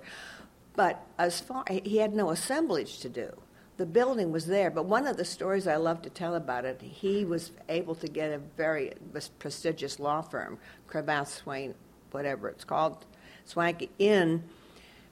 But 0.76 1.06
as 1.18 1.42
far 1.42 1.66
he 1.70 1.98
had 1.98 2.14
no 2.14 2.30
assemblage 2.30 3.00
to 3.00 3.10
do. 3.10 3.32
The 3.78 3.86
building 3.86 4.32
was 4.32 4.46
there, 4.46 4.70
but 4.70 4.86
one 4.86 5.08
of 5.08 5.16
the 5.16 5.24
stories 5.24 5.66
I 5.66 5.78
love 5.78 6.02
to 6.02 6.10
tell 6.10 6.36
about 6.36 6.66
it, 6.66 6.82
he 6.82 7.24
was 7.24 7.52
able 7.70 7.96
to 7.96 8.08
get 8.10 8.32
a 8.32 8.40
very 8.58 8.92
prestigious 9.40 10.00
law 10.00 10.22
firm, 10.22 10.58
Cravath 10.90 11.30
Swaine, 11.30 11.76
whatever 12.12 12.50
it's 12.50 12.66
called, 12.66 13.06
Swanky 13.46 13.90
in, 13.98 14.44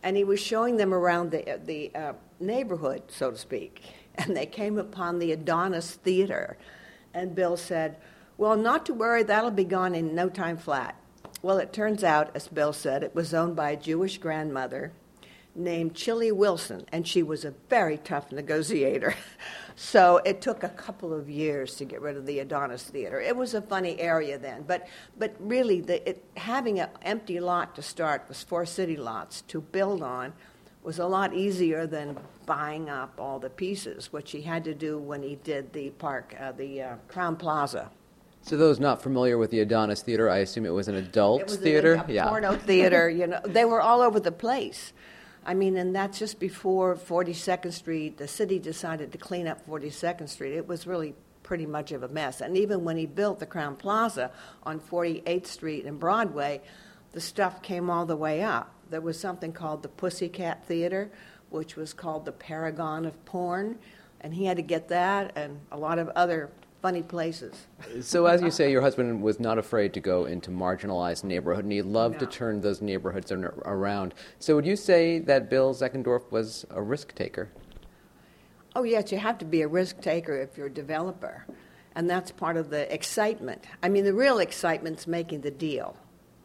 and 0.04 0.18
he 0.18 0.26
was 0.26 0.42
showing 0.42 0.76
them 0.76 0.94
around 0.94 1.32
the 1.32 1.60
the 1.64 1.96
uh, 1.96 2.14
neighborhood, 2.40 3.04
so 3.08 3.32
to 3.32 3.38
speak. 3.38 3.84
And 4.20 4.36
they 4.36 4.48
came 4.48 4.80
upon 4.80 5.20
the 5.20 5.32
Adonis 5.32 5.94
Theater, 5.94 6.58
and 7.14 7.36
Bill 7.36 7.56
said, 7.56 7.98
"Well, 8.36 8.58
not 8.58 8.84
to 8.88 8.94
worry, 8.96 9.22
that'll 9.22 9.52
be 9.52 9.64
gone 9.64 9.94
in 9.94 10.16
no 10.16 10.28
time 10.28 10.58
flat." 10.58 10.96
Well, 11.42 11.60
it 11.60 11.72
turns 11.72 12.04
out, 12.04 12.32
as 12.34 12.48
Bill 12.48 12.74
said, 12.74 13.04
it 13.04 13.14
was 13.14 13.34
owned 13.34 13.56
by 13.56 13.72
a 13.72 13.78
Jewish 13.78 14.18
grandmother 14.18 14.92
named 15.54 15.94
Chili 15.96 16.32
Wilson, 16.32 16.86
and 16.92 17.08
she 17.08 17.22
was 17.22 17.46
a 17.46 17.54
very 17.70 17.98
tough 17.98 18.32
negotiator. 18.32 19.16
so 19.76 20.18
it 20.26 20.42
took 20.42 20.64
a 20.64 20.70
couple 20.70 21.14
of 21.14 21.30
years 21.30 21.76
to 21.76 21.86
get 21.86 22.02
rid 22.02 22.18
of 22.18 22.26
the 22.26 22.40
Adonis 22.40 22.84
Theater. 22.84 23.20
It 23.20 23.36
was 23.36 23.54
a 23.54 23.62
funny 23.62 24.00
area 24.00 24.38
then, 24.38 24.64
but 24.68 24.88
but 25.18 25.36
really, 25.40 25.82
the, 25.82 26.10
it, 26.10 26.24
having 26.38 26.80
an 26.80 26.90
empty 27.04 27.40
lot 27.40 27.76
to 27.76 27.82
start 27.82 28.26
was 28.28 28.44
four 28.44 28.66
city 28.66 28.98
lots 28.98 29.42
to 29.44 29.62
build 29.62 30.02
on 30.02 30.34
was 30.84 31.00
a 31.00 31.06
lot 31.06 31.34
easier 31.34 31.86
than 31.86 32.18
buying 32.46 32.90
up 32.90 33.14
all 33.20 33.40
the 33.40 33.50
pieces, 33.50 34.14
which 34.14 34.32
he 34.32 34.42
had 34.42 34.64
to 34.64 34.74
do 34.74 34.98
when 34.98 35.22
he 35.22 35.36
did 35.44 35.74
the 35.74 35.90
park, 35.92 36.34
uh, 36.40 36.52
the 36.54 36.82
uh, 36.82 36.96
Crowne 37.10 37.38
Plaza. 37.38 37.92
So 38.48 38.56
those 38.56 38.80
not 38.80 39.02
familiar 39.02 39.38
with 39.38 39.52
the 39.52 39.60
Adonis 39.60 40.02
Theater, 40.02 40.30
I 40.30 40.38
assume 40.38 40.66
it 40.66 40.70
was 40.70 40.88
an 40.88 40.96
adult 40.96 41.42
it 41.42 41.48
was 41.48 41.58
theater. 41.58 41.96
A, 41.96 42.06
a 42.08 42.14
yeah. 42.14 42.30
porno 42.30 42.56
theater. 42.56 43.10
You 43.10 43.28
know, 43.28 43.42
they 43.44 43.66
were 43.66 43.82
all 43.82 44.02
over 44.02 44.22
the 44.22 44.32
place. 44.32 44.94
I 45.46 45.54
mean, 45.54 45.76
and 45.76 45.94
that's 45.94 46.18
just 46.18 46.40
before 46.40 46.96
42nd 46.96 47.74
Street. 47.74 48.18
The 48.18 48.28
city 48.28 48.58
decided 48.58 49.12
to 49.12 49.18
clean 49.18 49.50
up 49.50 49.68
42nd 49.68 50.30
Street. 50.30 50.54
It 50.54 50.66
was 50.66 50.88
really 50.88 51.14
pretty 51.44 51.66
much 51.66 51.92
of 51.92 52.04
a 52.04 52.08
mess. 52.08 52.40
And 52.40 52.56
even 52.56 52.86
when 52.86 52.96
he 52.96 53.06
built 53.06 53.40
the 53.40 53.46
Crowne 53.46 53.78
Plaza 53.78 54.32
on 54.64 54.80
48th 54.80 55.48
Street 55.48 55.86
and 55.86 56.00
Broadway, 56.00 56.62
the 57.12 57.20
stuff 57.20 57.62
came 57.62 57.90
all 57.90 58.06
the 58.06 58.16
way 58.16 58.44
up. 58.44 58.74
There 58.90 59.02
was 59.02 59.20
something 59.20 59.52
called 59.52 59.84
the 59.84 59.90
Pussycat 59.90 60.66
Theater, 60.66 61.12
which 61.50 61.76
was 61.76 61.92
called 61.92 62.24
the 62.24 62.32
Paragon 62.32 63.06
of 63.06 63.26
Porn, 63.26 63.78
and 64.22 64.34
he 64.34 64.46
had 64.46 64.56
to 64.56 64.64
get 64.64 64.88
that 64.88 65.34
and 65.36 65.60
a 65.70 65.78
lot 65.78 66.00
of 66.00 66.08
other 66.10 66.50
funny 66.82 67.02
places. 67.02 67.68
so, 68.02 68.26
as 68.26 68.42
you 68.42 68.52
say, 68.52 68.72
your 68.72 68.82
husband 68.82 69.22
was 69.22 69.40
not 69.40 69.58
afraid 69.58 69.94
to 69.94 70.00
go 70.00 70.26
into 70.26 70.52
marginalized 70.52 71.24
neighborhood, 71.24 71.66
and 71.66 71.72
he 71.72 71.82
loved 71.82 72.16
no. 72.16 72.20
to 72.20 72.26
turn 72.26 72.62
those 72.62 72.82
neighborhoods 72.82 73.32
around. 73.32 74.14
So, 74.40 74.56
would 74.56 74.66
you 74.66 74.76
say 74.76 75.20
that 75.20 75.50
Bill 75.50 75.74
Zeckendorf 75.74 76.32
was 76.32 76.66
a 76.70 76.82
risk 76.82 77.16
taker? 77.16 77.50
Oh, 78.76 78.84
yes, 78.84 79.12
you 79.12 79.18
have 79.18 79.40
to 79.40 79.46
be 79.46 79.64
a 79.64 79.68
risk 79.68 80.02
taker 80.02 80.38
if 80.38 80.56
you're 80.56 80.68
a 80.68 80.74
developer. 80.74 81.46
And 81.96 82.08
that's 82.08 82.30
part 82.30 82.58
of 82.58 82.70
the 82.70 82.94
excitement. 82.94 83.66
I 83.82 83.90
mean, 83.90 84.06
the 84.06 84.14
real 84.14 84.38
excitement's 84.38 85.08
making 85.08 85.42
the 85.42 85.50
deal. 85.50 85.98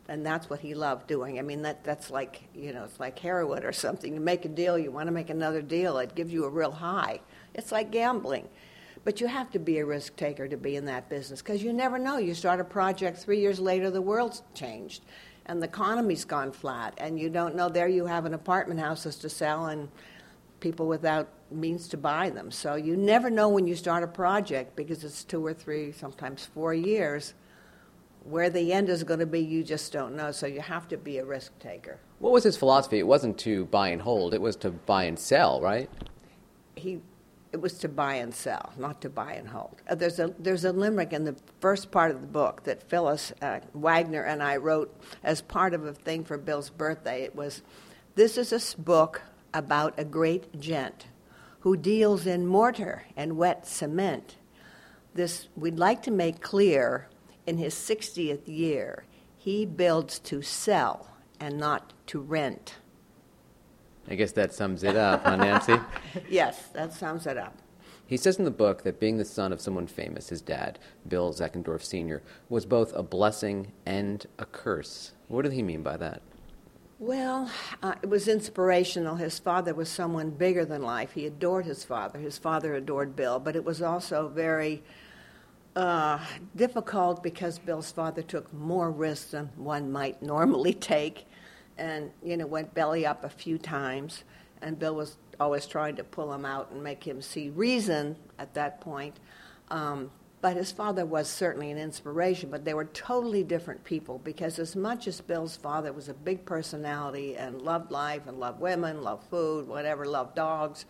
And 0.08 0.24
that's 0.24 0.48
what 0.48 0.60
he 0.60 0.74
loved 0.74 1.06
doing. 1.06 1.38
I 1.38 1.42
mean, 1.42 1.60
that, 1.62 1.84
that's 1.84 2.10
like, 2.10 2.44
you 2.54 2.72
know, 2.72 2.84
it's 2.84 2.98
like 2.98 3.18
heroin 3.18 3.64
or 3.64 3.72
something. 3.72 4.14
You 4.14 4.20
make 4.20 4.46
a 4.46 4.48
deal, 4.48 4.78
you 4.78 4.90
want 4.90 5.08
to 5.08 5.12
make 5.12 5.28
another 5.28 5.60
deal, 5.60 5.98
it 5.98 6.14
gives 6.14 6.32
you 6.32 6.44
a 6.44 6.48
real 6.48 6.72
high. 6.72 7.20
It's 7.54 7.70
like 7.70 7.90
gambling. 7.90 8.48
But 9.04 9.20
you 9.20 9.26
have 9.26 9.50
to 9.50 9.58
be 9.58 9.78
a 9.78 9.86
risk 9.86 10.16
taker 10.16 10.46
to 10.46 10.56
be 10.56 10.76
in 10.76 10.84
that 10.84 11.08
business 11.08 11.42
because 11.42 11.62
you 11.62 11.72
never 11.72 11.98
know. 11.98 12.18
You 12.18 12.34
start 12.34 12.60
a 12.60 12.64
project, 12.64 13.18
three 13.18 13.40
years 13.40 13.58
later, 13.58 13.90
the 13.90 14.02
world's 14.02 14.42
changed 14.54 15.04
and 15.46 15.60
the 15.60 15.66
economy's 15.66 16.24
gone 16.24 16.52
flat, 16.52 16.94
and 16.98 17.18
you 17.18 17.28
don't 17.28 17.56
know. 17.56 17.68
There 17.68 17.88
you 17.88 18.06
have 18.06 18.26
an 18.26 18.34
apartment 18.34 18.80
houses 18.80 19.16
to 19.16 19.28
sell 19.28 19.66
and 19.66 19.88
people 20.60 20.86
without 20.86 21.28
means 21.50 21.88
to 21.88 21.96
buy 21.96 22.30
them. 22.30 22.50
So 22.50 22.76
you 22.76 22.96
never 22.96 23.28
know 23.28 23.48
when 23.48 23.66
you 23.66 23.74
start 23.74 24.04
a 24.04 24.06
project 24.06 24.76
because 24.76 25.02
it's 25.02 25.24
two 25.24 25.44
or 25.44 25.52
three, 25.52 25.92
sometimes 25.92 26.46
four 26.46 26.72
years. 26.72 27.34
Where 28.24 28.50
the 28.50 28.72
end 28.72 28.88
is 28.88 29.02
going 29.02 29.18
to 29.18 29.26
be, 29.26 29.40
you 29.40 29.64
just 29.64 29.92
don't 29.92 30.14
know. 30.14 30.30
So 30.30 30.46
you 30.46 30.60
have 30.60 30.86
to 30.88 30.96
be 30.96 31.18
a 31.18 31.24
risk 31.24 31.58
taker. 31.58 31.98
What 32.20 32.32
was 32.32 32.44
his 32.44 32.56
philosophy? 32.56 33.00
It 33.00 33.06
wasn't 33.08 33.36
to 33.38 33.64
buy 33.64 33.88
and 33.88 34.00
hold, 34.00 34.32
it 34.32 34.40
was 34.40 34.54
to 34.56 34.70
buy 34.70 35.04
and 35.04 35.18
sell, 35.18 35.60
right? 35.60 35.90
he 36.74 37.00
it 37.52 37.60
was 37.60 37.74
to 37.74 37.88
buy 37.88 38.14
and 38.14 38.34
sell, 38.34 38.72
not 38.78 39.00
to 39.02 39.10
buy 39.10 39.34
and 39.34 39.48
hold. 39.48 39.76
Uh, 39.88 39.94
there's 39.94 40.18
a 40.18 40.34
there's 40.38 40.64
a 40.64 40.72
limerick 40.72 41.12
in 41.12 41.24
the 41.24 41.36
first 41.60 41.90
part 41.90 42.10
of 42.10 42.20
the 42.20 42.26
book 42.26 42.64
that 42.64 42.82
Phyllis 42.88 43.32
uh, 43.42 43.60
Wagner 43.74 44.22
and 44.22 44.42
I 44.42 44.56
wrote 44.56 44.94
as 45.22 45.42
part 45.42 45.74
of 45.74 45.84
a 45.84 45.92
thing 45.92 46.24
for 46.24 46.38
Bill's 46.38 46.70
birthday. 46.70 47.22
It 47.22 47.36
was, 47.36 47.62
"This 48.14 48.38
is 48.38 48.52
a 48.52 48.80
book 48.80 49.22
about 49.52 49.94
a 49.98 50.04
great 50.04 50.58
gent 50.58 51.06
who 51.60 51.76
deals 51.76 52.26
in 52.26 52.46
mortar 52.46 53.04
and 53.16 53.36
wet 53.36 53.66
cement. 53.66 54.36
This 55.14 55.48
we'd 55.54 55.78
like 55.78 56.02
to 56.04 56.10
make 56.10 56.40
clear. 56.40 57.08
In 57.44 57.58
his 57.58 57.74
60th 57.74 58.46
year, 58.46 59.04
he 59.36 59.66
builds 59.66 60.20
to 60.20 60.42
sell 60.42 61.08
and 61.38 61.58
not 61.58 61.92
to 62.06 62.20
rent." 62.20 62.76
I 64.08 64.14
guess 64.14 64.32
that 64.32 64.52
sums 64.52 64.82
it 64.82 64.96
up, 64.96 65.24
huh, 65.24 65.36
Nancy? 65.36 65.76
yes, 66.28 66.68
that 66.74 66.92
sums 66.92 67.26
it 67.26 67.36
up. 67.36 67.56
He 68.06 68.16
says 68.16 68.38
in 68.38 68.44
the 68.44 68.50
book 68.50 68.82
that 68.82 69.00
being 69.00 69.16
the 69.16 69.24
son 69.24 69.52
of 69.52 69.60
someone 69.60 69.86
famous, 69.86 70.28
his 70.28 70.42
dad, 70.42 70.78
Bill 71.08 71.32
Zeckendorf 71.32 71.82
Sr., 71.82 72.22
was 72.48 72.66
both 72.66 72.92
a 72.94 73.02
blessing 73.02 73.72
and 73.86 74.26
a 74.38 74.44
curse. 74.44 75.12
What 75.28 75.42
did 75.42 75.52
he 75.52 75.62
mean 75.62 75.82
by 75.82 75.96
that? 75.96 76.20
Well, 76.98 77.50
uh, 77.82 77.94
it 78.02 78.08
was 78.08 78.28
inspirational. 78.28 79.16
His 79.16 79.38
father 79.38 79.74
was 79.74 79.88
someone 79.88 80.30
bigger 80.30 80.64
than 80.64 80.82
life. 80.82 81.12
He 81.12 81.26
adored 81.26 81.64
his 81.64 81.84
father. 81.84 82.18
His 82.18 82.38
father 82.38 82.74
adored 82.74 83.16
Bill, 83.16 83.40
but 83.40 83.56
it 83.56 83.64
was 83.64 83.82
also 83.82 84.28
very 84.28 84.82
uh, 85.74 86.18
difficult 86.54 87.22
because 87.22 87.58
Bill's 87.58 87.90
father 87.90 88.22
took 88.22 88.52
more 88.52 88.90
risks 88.90 89.30
than 89.30 89.50
one 89.56 89.90
might 89.90 90.22
normally 90.22 90.74
take 90.94 91.26
and 91.78 92.10
you 92.22 92.36
know 92.36 92.46
went 92.46 92.72
belly 92.74 93.06
up 93.06 93.24
a 93.24 93.28
few 93.28 93.58
times 93.58 94.24
and 94.60 94.78
bill 94.78 94.94
was 94.94 95.16
always 95.40 95.66
trying 95.66 95.96
to 95.96 96.04
pull 96.04 96.32
him 96.32 96.44
out 96.44 96.70
and 96.70 96.82
make 96.82 97.02
him 97.02 97.20
see 97.20 97.48
reason 97.50 98.16
at 98.38 98.52
that 98.54 98.80
point 98.80 99.18
um, 99.70 100.10
but 100.40 100.56
his 100.56 100.72
father 100.72 101.06
was 101.06 101.28
certainly 101.28 101.70
an 101.70 101.78
inspiration 101.78 102.50
but 102.50 102.64
they 102.64 102.74
were 102.74 102.84
totally 102.86 103.42
different 103.42 103.82
people 103.84 104.18
because 104.18 104.58
as 104.58 104.76
much 104.76 105.08
as 105.08 105.20
bill's 105.20 105.56
father 105.56 105.92
was 105.92 106.08
a 106.08 106.14
big 106.14 106.44
personality 106.44 107.36
and 107.36 107.62
loved 107.62 107.90
life 107.90 108.22
and 108.26 108.38
loved 108.38 108.60
women 108.60 109.02
loved 109.02 109.24
food 109.28 109.66
whatever 109.66 110.04
loved 110.06 110.34
dogs 110.34 110.84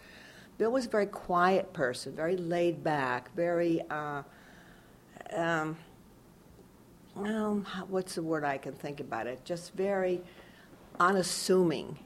bill 0.59 0.73
was 0.73 0.87
a 0.87 0.89
very 0.89 1.07
quiet 1.07 1.73
person 1.73 2.15
very 2.15 2.37
laid 2.37 2.83
back 2.83 3.35
very 3.35 3.81
uh, 3.91 4.23
um, 5.35 5.77
what's 7.89 8.15
the 8.15 8.23
word 8.23 8.45
I 8.45 8.59
can 8.59 8.73
think 8.73 9.01
about 9.01 9.27
it? 9.27 9.45
Just 9.45 9.75
very 9.75 10.21
unassuming. 10.99 11.99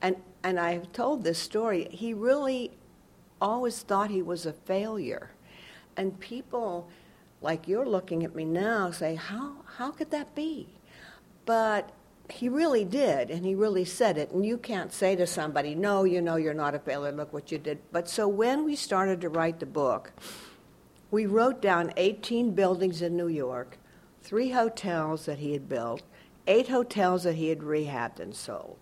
And, 0.00 0.16
and 0.42 0.58
I've 0.58 0.92
told 0.92 1.24
this 1.24 1.38
story. 1.38 1.88
He 1.90 2.14
really 2.14 2.72
always 3.40 3.82
thought 3.82 4.10
he 4.10 4.22
was 4.22 4.46
a 4.46 4.52
failure. 4.52 5.30
And 5.96 6.18
people, 6.20 6.88
like 7.40 7.68
you're 7.68 7.86
looking 7.86 8.24
at 8.24 8.34
me 8.34 8.44
now, 8.44 8.90
say, 8.90 9.14
How, 9.14 9.52
how 9.76 9.90
could 9.90 10.10
that 10.10 10.34
be? 10.34 10.68
But 11.44 11.90
he 12.30 12.48
really 12.48 12.84
did, 12.84 13.30
and 13.30 13.44
he 13.44 13.54
really 13.54 13.84
said 13.84 14.16
it. 14.16 14.30
And 14.30 14.46
you 14.46 14.56
can't 14.56 14.92
say 14.92 15.16
to 15.16 15.26
somebody, 15.26 15.74
No, 15.74 16.04
you 16.04 16.22
know 16.22 16.36
you're 16.36 16.54
not 16.54 16.74
a 16.74 16.78
failure, 16.78 17.12
look 17.12 17.32
what 17.32 17.52
you 17.52 17.58
did. 17.58 17.78
But 17.90 18.08
so 18.08 18.28
when 18.28 18.64
we 18.64 18.76
started 18.76 19.20
to 19.20 19.28
write 19.28 19.60
the 19.60 19.66
book, 19.66 20.12
we 21.10 21.26
wrote 21.26 21.60
down 21.60 21.92
18 21.96 22.52
buildings 22.52 23.02
in 23.02 23.16
New 23.16 23.28
York, 23.28 23.76
three 24.22 24.50
hotels 24.50 25.26
that 25.26 25.38
he 25.38 25.52
had 25.52 25.68
built, 25.68 26.02
eight 26.46 26.68
hotels 26.68 27.24
that 27.24 27.34
he 27.34 27.48
had 27.48 27.60
rehabbed 27.60 28.20
and 28.20 28.34
sold, 28.34 28.78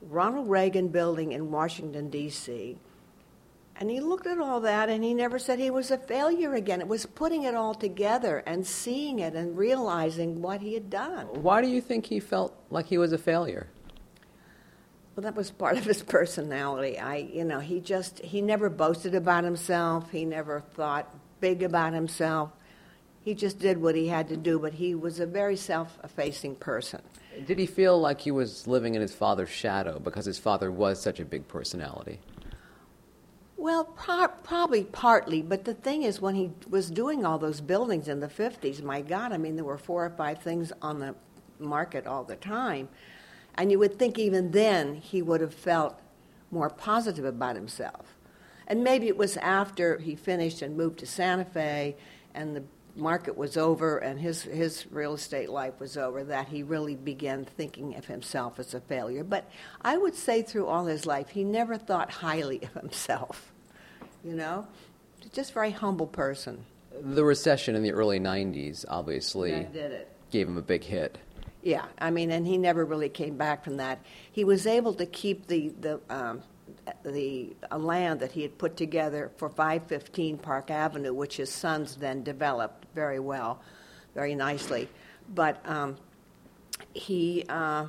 Ronald 0.00 0.48
Reagan 0.48 0.88
building 0.88 1.32
in 1.32 1.50
Washington, 1.50 2.10
D.C. 2.10 2.76
And 3.76 3.90
he 3.90 4.00
looked 4.00 4.26
at 4.26 4.38
all 4.38 4.60
that 4.60 4.88
and 4.88 5.02
he 5.02 5.14
never 5.14 5.38
said 5.38 5.58
he 5.58 5.70
was 5.70 5.90
a 5.90 5.98
failure 5.98 6.54
again. 6.54 6.80
It 6.80 6.88
was 6.88 7.06
putting 7.06 7.44
it 7.44 7.54
all 7.54 7.74
together 7.74 8.42
and 8.46 8.66
seeing 8.66 9.18
it 9.18 9.34
and 9.34 9.56
realizing 9.56 10.42
what 10.42 10.60
he 10.60 10.74
had 10.74 10.90
done. 10.90 11.26
Why 11.26 11.62
do 11.62 11.68
you 11.68 11.80
think 11.80 12.06
he 12.06 12.20
felt 12.20 12.54
like 12.70 12.86
he 12.86 12.98
was 12.98 13.12
a 13.12 13.18
failure? 13.18 13.68
Well, 15.14 15.22
that 15.24 15.34
was 15.34 15.50
part 15.50 15.76
of 15.76 15.84
his 15.84 16.02
personality. 16.02 16.98
I, 16.98 17.16
you 17.16 17.44
know, 17.44 17.60
he 17.60 17.80
just, 17.80 18.20
he 18.20 18.40
never 18.40 18.70
boasted 18.70 19.14
about 19.14 19.44
himself. 19.44 20.10
He 20.10 20.24
never 20.24 20.60
thought 20.60 21.14
big 21.40 21.62
about 21.62 21.92
himself 21.92 22.52
he 23.22 23.34
just 23.34 23.58
did 23.58 23.80
what 23.80 23.94
he 23.94 24.08
had 24.08 24.28
to 24.28 24.36
do, 24.36 24.58
but 24.58 24.74
he 24.74 24.94
was 24.94 25.20
a 25.20 25.26
very 25.26 25.56
self 25.56 25.98
effacing 26.02 26.56
person. 26.56 27.00
Did 27.46 27.58
he 27.58 27.66
feel 27.66 27.98
like 28.00 28.20
he 28.20 28.30
was 28.30 28.66
living 28.66 28.94
in 28.94 29.00
his 29.00 29.14
father's 29.14 29.48
shadow 29.48 29.98
because 29.98 30.24
his 30.24 30.38
father 30.38 30.70
was 30.70 31.00
such 31.00 31.20
a 31.20 31.24
big 31.24 31.46
personality? 31.48 32.18
Well, 33.56 33.84
pro- 33.84 34.26
probably 34.26 34.82
partly, 34.84 35.40
but 35.40 35.64
the 35.64 35.74
thing 35.74 36.02
is, 36.02 36.20
when 36.20 36.34
he 36.34 36.50
was 36.68 36.90
doing 36.90 37.24
all 37.24 37.38
those 37.38 37.60
buildings 37.60 38.08
in 38.08 38.18
the 38.18 38.26
50s, 38.26 38.82
my 38.82 39.02
God, 39.02 39.32
I 39.32 39.38
mean, 39.38 39.54
there 39.54 39.64
were 39.64 39.78
four 39.78 40.04
or 40.04 40.10
five 40.10 40.42
things 40.42 40.72
on 40.82 40.98
the 40.98 41.14
market 41.60 42.06
all 42.06 42.24
the 42.24 42.34
time. 42.34 42.88
And 43.54 43.70
you 43.70 43.78
would 43.78 43.98
think 44.00 44.18
even 44.18 44.50
then 44.50 44.96
he 44.96 45.22
would 45.22 45.40
have 45.40 45.54
felt 45.54 46.00
more 46.50 46.70
positive 46.70 47.24
about 47.24 47.54
himself. 47.54 48.16
And 48.66 48.82
maybe 48.82 49.06
it 49.06 49.16
was 49.16 49.36
after 49.36 49.98
he 49.98 50.16
finished 50.16 50.60
and 50.60 50.76
moved 50.76 50.98
to 50.98 51.06
Santa 51.06 51.44
Fe 51.44 51.94
and 52.34 52.56
the 52.56 52.64
market 52.94 53.36
was 53.36 53.56
over 53.56 53.98
and 53.98 54.20
his, 54.20 54.42
his 54.42 54.86
real 54.90 55.14
estate 55.14 55.48
life 55.48 55.80
was 55.80 55.96
over 55.96 56.24
that 56.24 56.48
he 56.48 56.62
really 56.62 56.96
began 56.96 57.44
thinking 57.44 57.96
of 57.96 58.06
himself 58.06 58.58
as 58.58 58.74
a 58.74 58.80
failure. 58.80 59.24
But 59.24 59.48
I 59.80 59.96
would 59.96 60.14
say 60.14 60.42
through 60.42 60.66
all 60.66 60.86
his 60.86 61.06
life, 61.06 61.30
he 61.30 61.44
never 61.44 61.78
thought 61.78 62.10
highly 62.10 62.62
of 62.62 62.72
himself. 62.74 63.52
You 64.24 64.34
know? 64.34 64.66
Just 65.32 65.50
a 65.50 65.54
very 65.54 65.70
humble 65.70 66.06
person. 66.06 66.64
The 67.00 67.24
recession 67.24 67.74
in 67.74 67.82
the 67.82 67.92
early 67.92 68.20
90s 68.20 68.84
obviously 68.88 69.66
gave 70.30 70.46
him 70.46 70.58
a 70.58 70.62
big 70.62 70.84
hit. 70.84 71.18
Yeah, 71.62 71.84
I 71.98 72.10
mean, 72.10 72.32
and 72.32 72.46
he 72.46 72.58
never 72.58 72.84
really 72.84 73.08
came 73.08 73.36
back 73.36 73.62
from 73.62 73.76
that. 73.76 74.04
He 74.32 74.44
was 74.44 74.66
able 74.66 74.94
to 74.94 75.06
keep 75.06 75.46
the, 75.46 75.68
the 75.80 76.00
um, 76.10 76.42
the 77.04 77.54
land 77.76 78.20
that 78.20 78.32
he 78.32 78.42
had 78.42 78.58
put 78.58 78.76
together 78.76 79.30
for 79.36 79.48
515 79.48 80.38
Park 80.38 80.70
Avenue, 80.70 81.12
which 81.12 81.36
his 81.36 81.50
sons 81.50 81.96
then 81.96 82.22
developed 82.22 82.86
very 82.94 83.18
well, 83.18 83.60
very 84.14 84.34
nicely. 84.34 84.88
But 85.34 85.64
um, 85.68 85.96
he 86.94 87.44
uh, 87.48 87.86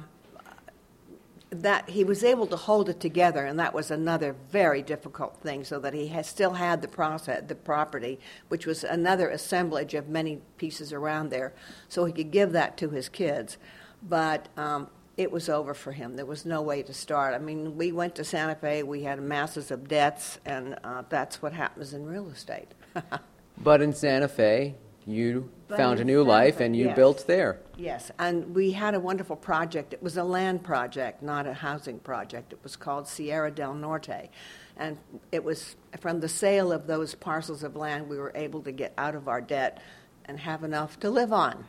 that 1.49 1.87
he 1.89 2.03
was 2.03 2.23
able 2.23 2.47
to 2.47 2.55
hold 2.55 2.89
it 2.89 2.99
together, 2.99 3.45
and 3.45 3.59
that 3.59 3.73
was 3.73 3.91
another 3.91 4.35
very 4.49 4.81
difficult 4.81 5.37
thing. 5.37 5.63
So 5.63 5.79
that 5.79 5.93
he 5.93 6.07
has 6.07 6.27
still 6.27 6.53
had 6.53 6.81
the 6.81 6.87
process, 6.87 7.43
the 7.47 7.55
property, 7.55 8.19
which 8.47 8.65
was 8.65 8.83
another 8.83 9.29
assemblage 9.29 9.93
of 9.93 10.09
many 10.09 10.39
pieces 10.57 10.91
around 10.91 11.29
there, 11.29 11.53
so 11.87 12.05
he 12.05 12.13
could 12.13 12.31
give 12.31 12.51
that 12.53 12.77
to 12.77 12.89
his 12.89 13.09
kids. 13.09 13.57
But 14.01 14.49
um, 14.57 14.89
it 15.17 15.31
was 15.31 15.49
over 15.49 15.73
for 15.73 15.91
him. 15.91 16.15
There 16.15 16.25
was 16.25 16.45
no 16.45 16.61
way 16.61 16.81
to 16.83 16.93
start. 16.93 17.35
I 17.35 17.39
mean, 17.39 17.77
we 17.77 17.91
went 17.91 18.15
to 18.15 18.23
Santa 18.23 18.55
Fe, 18.55 18.83
we 18.83 19.03
had 19.03 19.21
masses 19.21 19.69
of 19.69 19.87
debts, 19.87 20.39
and 20.45 20.77
uh, 20.83 21.03
that's 21.09 21.41
what 21.41 21.53
happens 21.53 21.93
in 21.93 22.05
real 22.05 22.29
estate. 22.29 22.69
but 23.57 23.81
in 23.81 23.93
Santa 23.93 24.27
Fe, 24.27 24.75
you 25.05 25.49
but 25.67 25.77
found 25.77 25.99
a 25.99 26.03
new 26.03 26.21
Santa 26.21 26.29
life 26.29 26.57
Fe, 26.57 26.65
and 26.65 26.75
you 26.75 26.85
yes. 26.85 26.95
built 26.95 27.27
there. 27.27 27.59
Yes, 27.77 28.11
and 28.17 28.55
we 28.55 28.71
had 28.71 28.95
a 28.95 28.99
wonderful 28.99 29.35
project. 29.35 29.93
It 29.93 30.01
was 30.01 30.17
a 30.17 30.23
land 30.23 30.63
project, 30.63 31.21
not 31.21 31.45
a 31.45 31.53
housing 31.53 31.99
project. 31.99 32.53
It 32.53 32.59
was 32.63 32.75
called 32.75 33.07
Sierra 33.07 33.51
del 33.51 33.75
Norte. 33.75 34.29
And 34.75 34.97
it 35.31 35.43
was 35.43 35.75
from 35.99 36.19
the 36.19 36.29
sale 36.29 36.71
of 36.71 36.87
those 36.87 37.13
parcels 37.13 37.63
of 37.63 37.75
land 37.75 38.09
we 38.09 38.17
were 38.17 38.31
able 38.33 38.61
to 38.63 38.71
get 38.71 38.93
out 38.97 39.13
of 39.13 39.27
our 39.27 39.41
debt 39.41 39.83
and 40.25 40.39
have 40.39 40.63
enough 40.63 40.99
to 41.01 41.11
live 41.11 41.31
on 41.31 41.65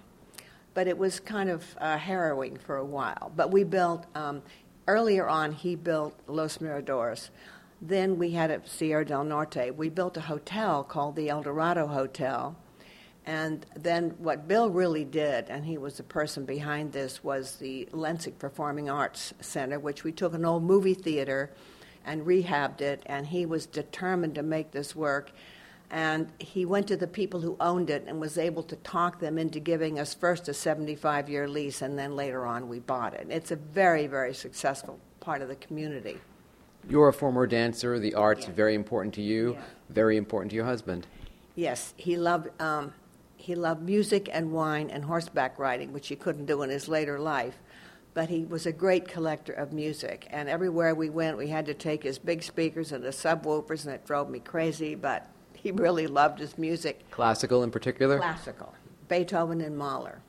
but 0.74 0.86
it 0.88 0.98
was 0.98 1.20
kind 1.20 1.48
of 1.48 1.64
uh, 1.78 1.96
harrowing 1.96 2.58
for 2.58 2.76
a 2.76 2.84
while. 2.84 3.32
But 3.34 3.50
we 3.52 3.64
built, 3.64 4.06
um, 4.14 4.42
earlier 4.86 5.28
on, 5.28 5.52
he 5.52 5.76
built 5.76 6.18
Los 6.26 6.60
Miradores. 6.60 7.30
Then 7.80 8.18
we 8.18 8.32
had 8.32 8.50
at 8.50 8.68
Sierra 8.68 9.04
del 9.04 9.24
Norte, 9.24 9.74
we 9.76 9.88
built 9.88 10.16
a 10.16 10.22
hotel 10.22 10.82
called 10.84 11.16
the 11.16 11.28
El 11.28 11.42
Dorado 11.42 11.86
Hotel. 11.86 12.56
And 13.26 13.64
then 13.74 14.10
what 14.18 14.46
Bill 14.46 14.68
really 14.68 15.04
did, 15.04 15.48
and 15.48 15.64
he 15.64 15.78
was 15.78 15.96
the 15.96 16.02
person 16.02 16.44
behind 16.44 16.92
this, 16.92 17.24
was 17.24 17.56
the 17.56 17.88
Lensic 17.92 18.38
Performing 18.38 18.90
Arts 18.90 19.32
Center, 19.40 19.78
which 19.78 20.04
we 20.04 20.12
took 20.12 20.34
an 20.34 20.44
old 20.44 20.62
movie 20.62 20.94
theater 20.94 21.50
and 22.04 22.26
rehabbed 22.26 22.82
it, 22.82 23.02
and 23.06 23.26
he 23.26 23.46
was 23.46 23.64
determined 23.64 24.34
to 24.34 24.42
make 24.42 24.72
this 24.72 24.94
work 24.94 25.32
and 25.90 26.32
he 26.38 26.64
went 26.64 26.88
to 26.88 26.96
the 26.96 27.06
people 27.06 27.40
who 27.40 27.56
owned 27.60 27.90
it 27.90 28.04
and 28.06 28.20
was 28.20 28.38
able 28.38 28.62
to 28.64 28.76
talk 28.76 29.20
them 29.20 29.38
into 29.38 29.60
giving 29.60 29.98
us 29.98 30.14
first 30.14 30.48
a 30.48 30.54
75 30.54 31.28
year 31.28 31.48
lease 31.48 31.82
and 31.82 31.98
then 31.98 32.16
later 32.16 32.46
on 32.46 32.68
we 32.68 32.80
bought 32.80 33.14
it. 33.14 33.26
It's 33.30 33.50
a 33.50 33.56
very, 33.56 34.06
very 34.06 34.34
successful 34.34 34.98
part 35.20 35.42
of 35.42 35.48
the 35.48 35.56
community. 35.56 36.18
You're 36.88 37.08
a 37.08 37.12
former 37.12 37.46
dancer. 37.46 37.98
The 37.98 38.14
art's 38.14 38.46
yeah. 38.46 38.52
very 38.54 38.74
important 38.74 39.14
to 39.14 39.22
you, 39.22 39.52
yeah. 39.52 39.62
very 39.90 40.16
important 40.16 40.50
to 40.50 40.56
your 40.56 40.66
husband. 40.66 41.06
Yes, 41.54 41.94
he 41.96 42.16
loved, 42.16 42.48
um, 42.60 42.92
he 43.36 43.54
loved 43.54 43.82
music 43.82 44.28
and 44.32 44.52
wine 44.52 44.90
and 44.90 45.04
horseback 45.04 45.58
riding, 45.58 45.92
which 45.92 46.08
he 46.08 46.16
couldn't 46.16 46.46
do 46.46 46.62
in 46.62 46.70
his 46.70 46.88
later 46.88 47.18
life. 47.18 47.54
but 48.14 48.28
he 48.28 48.44
was 48.44 48.64
a 48.64 48.72
great 48.72 49.08
collector 49.08 49.52
of 49.52 49.72
music. 49.72 50.28
And 50.30 50.48
everywhere 50.48 50.94
we 50.94 51.10
went, 51.10 51.36
we 51.36 51.48
had 51.48 51.66
to 51.66 51.74
take 51.74 52.04
his 52.04 52.18
big 52.18 52.44
speakers 52.44 52.92
and 52.92 53.02
the 53.02 53.08
subwoofers, 53.08 53.84
and 53.84 53.94
it 53.94 54.06
drove 54.06 54.30
me 54.30 54.38
crazy, 54.38 54.94
but 54.94 55.28
he 55.64 55.72
really 55.72 56.06
loved 56.06 56.38
his 56.38 56.58
music. 56.58 57.10
Classical 57.10 57.64
in 57.64 57.70
particular? 57.70 58.18
Classical. 58.18 58.74
Beethoven 59.08 59.62
and 59.62 59.76
Mahler. 59.76 60.20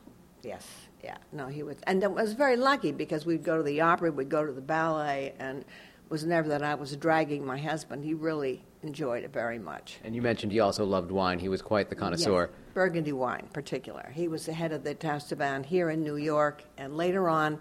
Yes, 0.42 0.66
yeah. 1.04 1.18
No, 1.34 1.48
he 1.48 1.62
was. 1.62 1.76
And 1.84 2.02
I 2.04 2.08
was 2.08 2.34
very 2.34 2.56
lucky 2.56 2.94
because 2.94 3.26
we'd 3.26 3.44
go 3.44 3.58
to 3.58 3.64
the 3.64 3.82
opera, 3.82 4.12
we'd 4.12 4.30
go 4.30 4.46
to 4.46 4.54
the 4.54 4.62
ballet, 4.62 5.34
and 5.38 5.60
it 5.60 5.66
was 6.08 6.24
never 6.24 6.48
that 6.48 6.64
I 6.64 6.76
was 6.76 6.96
dragging 6.96 7.46
my 7.46 7.58
husband. 7.58 8.06
He 8.06 8.14
really 8.14 8.64
enjoyed 8.82 9.26
it 9.26 9.34
very 9.34 9.60
much. 9.60 10.00
And 10.06 10.16
you 10.16 10.22
mentioned 10.22 10.54
he 10.54 10.62
also 10.62 10.86
loved 10.86 11.12
wine. 11.12 11.38
He 11.38 11.50
was 11.50 11.62
quite 11.62 11.90
the 11.90 11.96
connoisseur. 11.96 12.50
Yes, 12.50 12.74
Burgundy 12.74 13.12
wine, 13.12 13.42
in 13.42 13.48
particular. 13.50 14.10
He 14.14 14.30
was 14.30 14.46
the 14.46 14.54
head 14.54 14.72
of 14.72 14.86
the 14.86 14.94
Taste 14.94 15.34
here 15.66 15.90
in 15.90 16.02
New 16.02 16.16
York, 16.16 16.64
and 16.78 16.96
later 16.96 17.28
on, 17.28 17.60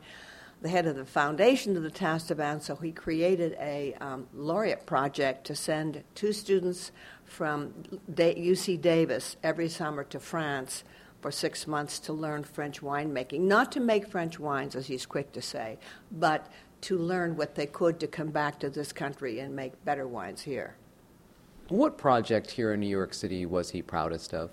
the 0.64 0.70
head 0.70 0.86
of 0.86 0.96
the 0.96 1.04
foundation 1.04 1.76
of 1.76 1.82
the 1.82 1.90
Taste 1.90 2.32
So 2.60 2.76
he 2.76 2.92
created 2.92 3.54
a 3.60 3.94
um, 4.00 4.26
laureate 4.32 4.86
project 4.86 5.46
to 5.48 5.54
send 5.54 6.02
two 6.14 6.32
students 6.32 6.90
from 7.24 7.72
UC 8.08 8.80
Davis 8.80 9.36
every 9.42 9.68
summer 9.68 10.04
to 10.04 10.20
France 10.20 10.84
for 11.20 11.30
six 11.30 11.66
months 11.66 11.98
to 12.00 12.12
learn 12.12 12.44
French 12.44 12.80
winemaking. 12.80 13.40
Not 13.40 13.72
to 13.72 13.80
make 13.80 14.06
French 14.06 14.38
wines, 14.38 14.76
as 14.76 14.86
he's 14.86 15.06
quick 15.06 15.32
to 15.32 15.42
say, 15.42 15.78
but 16.12 16.50
to 16.82 16.98
learn 16.98 17.36
what 17.36 17.54
they 17.54 17.66
could 17.66 17.98
to 18.00 18.06
come 18.06 18.28
back 18.28 18.60
to 18.60 18.68
this 18.68 18.92
country 18.92 19.40
and 19.40 19.56
make 19.56 19.82
better 19.86 20.06
wines 20.06 20.42
here. 20.42 20.76
What 21.68 21.96
project 21.96 22.50
here 22.50 22.74
in 22.74 22.80
New 22.80 22.88
York 22.88 23.14
City 23.14 23.46
was 23.46 23.70
he 23.70 23.80
proudest 23.80 24.34
of? 24.34 24.50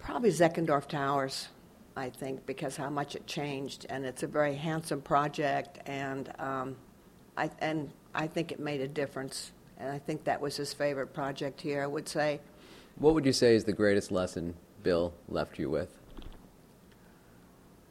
Probably 0.00 0.30
Zeckendorf 0.30 0.88
Towers, 0.88 1.48
I 1.96 2.10
think, 2.10 2.44
because 2.44 2.76
how 2.76 2.90
much 2.90 3.14
it 3.14 3.28
changed, 3.28 3.86
and 3.88 4.04
it's 4.04 4.24
a 4.24 4.26
very 4.26 4.56
handsome 4.56 5.00
project, 5.00 5.78
and 5.86 6.32
um, 6.40 6.74
I 7.36 7.48
and 7.60 7.92
I 8.12 8.26
think 8.26 8.50
it 8.50 8.58
made 8.58 8.80
a 8.80 8.88
difference, 8.88 9.52
and 9.82 9.90
I 9.90 9.98
think 9.98 10.24
that 10.24 10.40
was 10.40 10.56
his 10.56 10.72
favorite 10.72 11.12
project 11.12 11.60
here. 11.60 11.82
I 11.82 11.86
would 11.86 12.08
say. 12.08 12.40
What 12.96 13.14
would 13.14 13.26
you 13.26 13.32
say 13.32 13.56
is 13.56 13.64
the 13.64 13.72
greatest 13.72 14.12
lesson 14.12 14.54
Bill 14.82 15.12
left 15.28 15.58
you 15.58 15.68
with? 15.68 15.98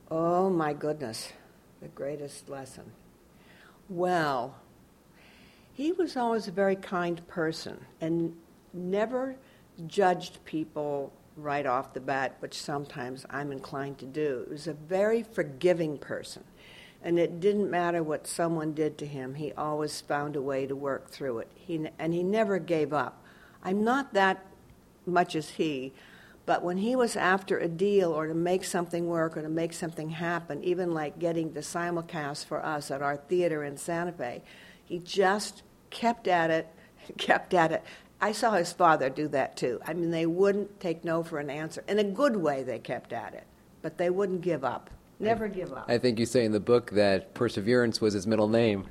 Oh 0.10 0.50
my 0.50 0.74
goodness, 0.74 1.34
the 1.82 1.90
greatest 1.90 2.50
lesson. 2.50 2.92
Well, 3.90 4.56
he 5.74 5.92
was 5.92 6.16
always 6.16 6.48
a 6.48 6.52
very 6.52 6.76
kind 6.76 7.26
person 7.28 7.86
and 8.00 8.36
never 8.74 9.36
judged 9.88 10.44
people 10.46 11.12
right 11.36 11.66
off 11.66 11.94
the 11.94 12.00
bat, 12.00 12.36
which 12.40 12.54
sometimes 12.54 13.26
I'm 13.30 13.52
inclined 13.52 13.98
to 14.00 14.06
do. 14.06 14.44
He 14.48 14.54
was 14.54 14.68
a 14.68 14.74
very 14.74 15.24
forgiving 15.24 15.98
person. 15.98 16.44
And 17.04 17.18
it 17.18 17.40
didn't 17.40 17.72
matter 17.72 18.04
what 18.04 18.28
someone 18.28 18.74
did 18.74 18.98
to 19.00 19.06
him, 19.06 19.36
he 19.36 19.52
always 19.54 20.02
found 20.02 20.36
a 20.36 20.42
way 20.42 20.68
to 20.68 20.76
work 20.76 21.10
through 21.10 21.40
it. 21.40 21.52
He, 21.56 21.88
and 21.98 22.14
he 22.14 22.24
never 22.24 22.60
gave 22.60 22.94
up. 22.94 23.24
I'm 23.64 23.84
not 23.84 24.14
that 24.14 24.46
much 25.06 25.36
as 25.36 25.52
he, 25.52 25.94
but 26.46 26.64
when 26.64 26.78
he 26.78 26.96
was 26.96 27.16
after 27.16 27.58
a 27.58 27.68
deal 27.68 28.12
or 28.12 28.28
to 28.28 28.34
make 28.34 28.64
something 28.64 29.08
work 29.08 29.38
or 29.38 29.42
to 29.42 29.50
make 29.50 29.74
something 29.74 30.10
happen, 30.10 30.64
even 30.64 30.92
like 30.92 31.20
getting 31.20 31.54
the 31.54 31.62
simulcast 31.62 32.46
for 32.46 32.64
us 32.64 32.92
at 32.92 33.02
our 33.02 33.18
theater 33.18 33.64
in 33.64 33.78
Santa 33.78 34.12
Fe, 34.12 34.44
he 34.84 35.00
just 35.00 35.64
kept 35.90 36.28
at 36.28 36.50
it, 36.50 36.68
kept 37.18 37.54
at 37.54 37.72
it. 37.72 37.84
I 38.20 38.32
saw 38.32 38.52
his 38.52 38.72
father 38.72 39.10
do 39.10 39.28
that 39.30 39.58
too. 39.58 39.80
I 39.86 39.94
mean, 39.94 40.12
they 40.12 40.28
wouldn't 40.28 40.80
take 40.80 41.04
no 41.04 41.24
for 41.24 41.40
an 41.40 41.50
answer. 41.50 41.84
In 41.88 41.98
a 41.98 42.04
good 42.04 42.36
way, 42.36 42.64
they 42.64 42.78
kept 42.78 43.14
at 43.14 43.34
it, 43.34 43.46
but 43.82 43.98
they 43.98 44.10
wouldn't 44.12 44.42
give 44.42 44.64
up. 44.64 44.92
Never 45.22 45.46
I, 45.46 45.50
give 45.50 45.72
up. 45.72 45.86
I 45.88 45.98
think 45.98 46.20
you 46.20 46.26
say 46.26 46.44
in 46.46 46.52
the 46.52 46.60
book 46.60 46.92
that 46.92 47.34
perseverance 47.34 48.02
was 48.02 48.14
his 48.14 48.26
middle 48.26 48.48
name. 48.48 48.88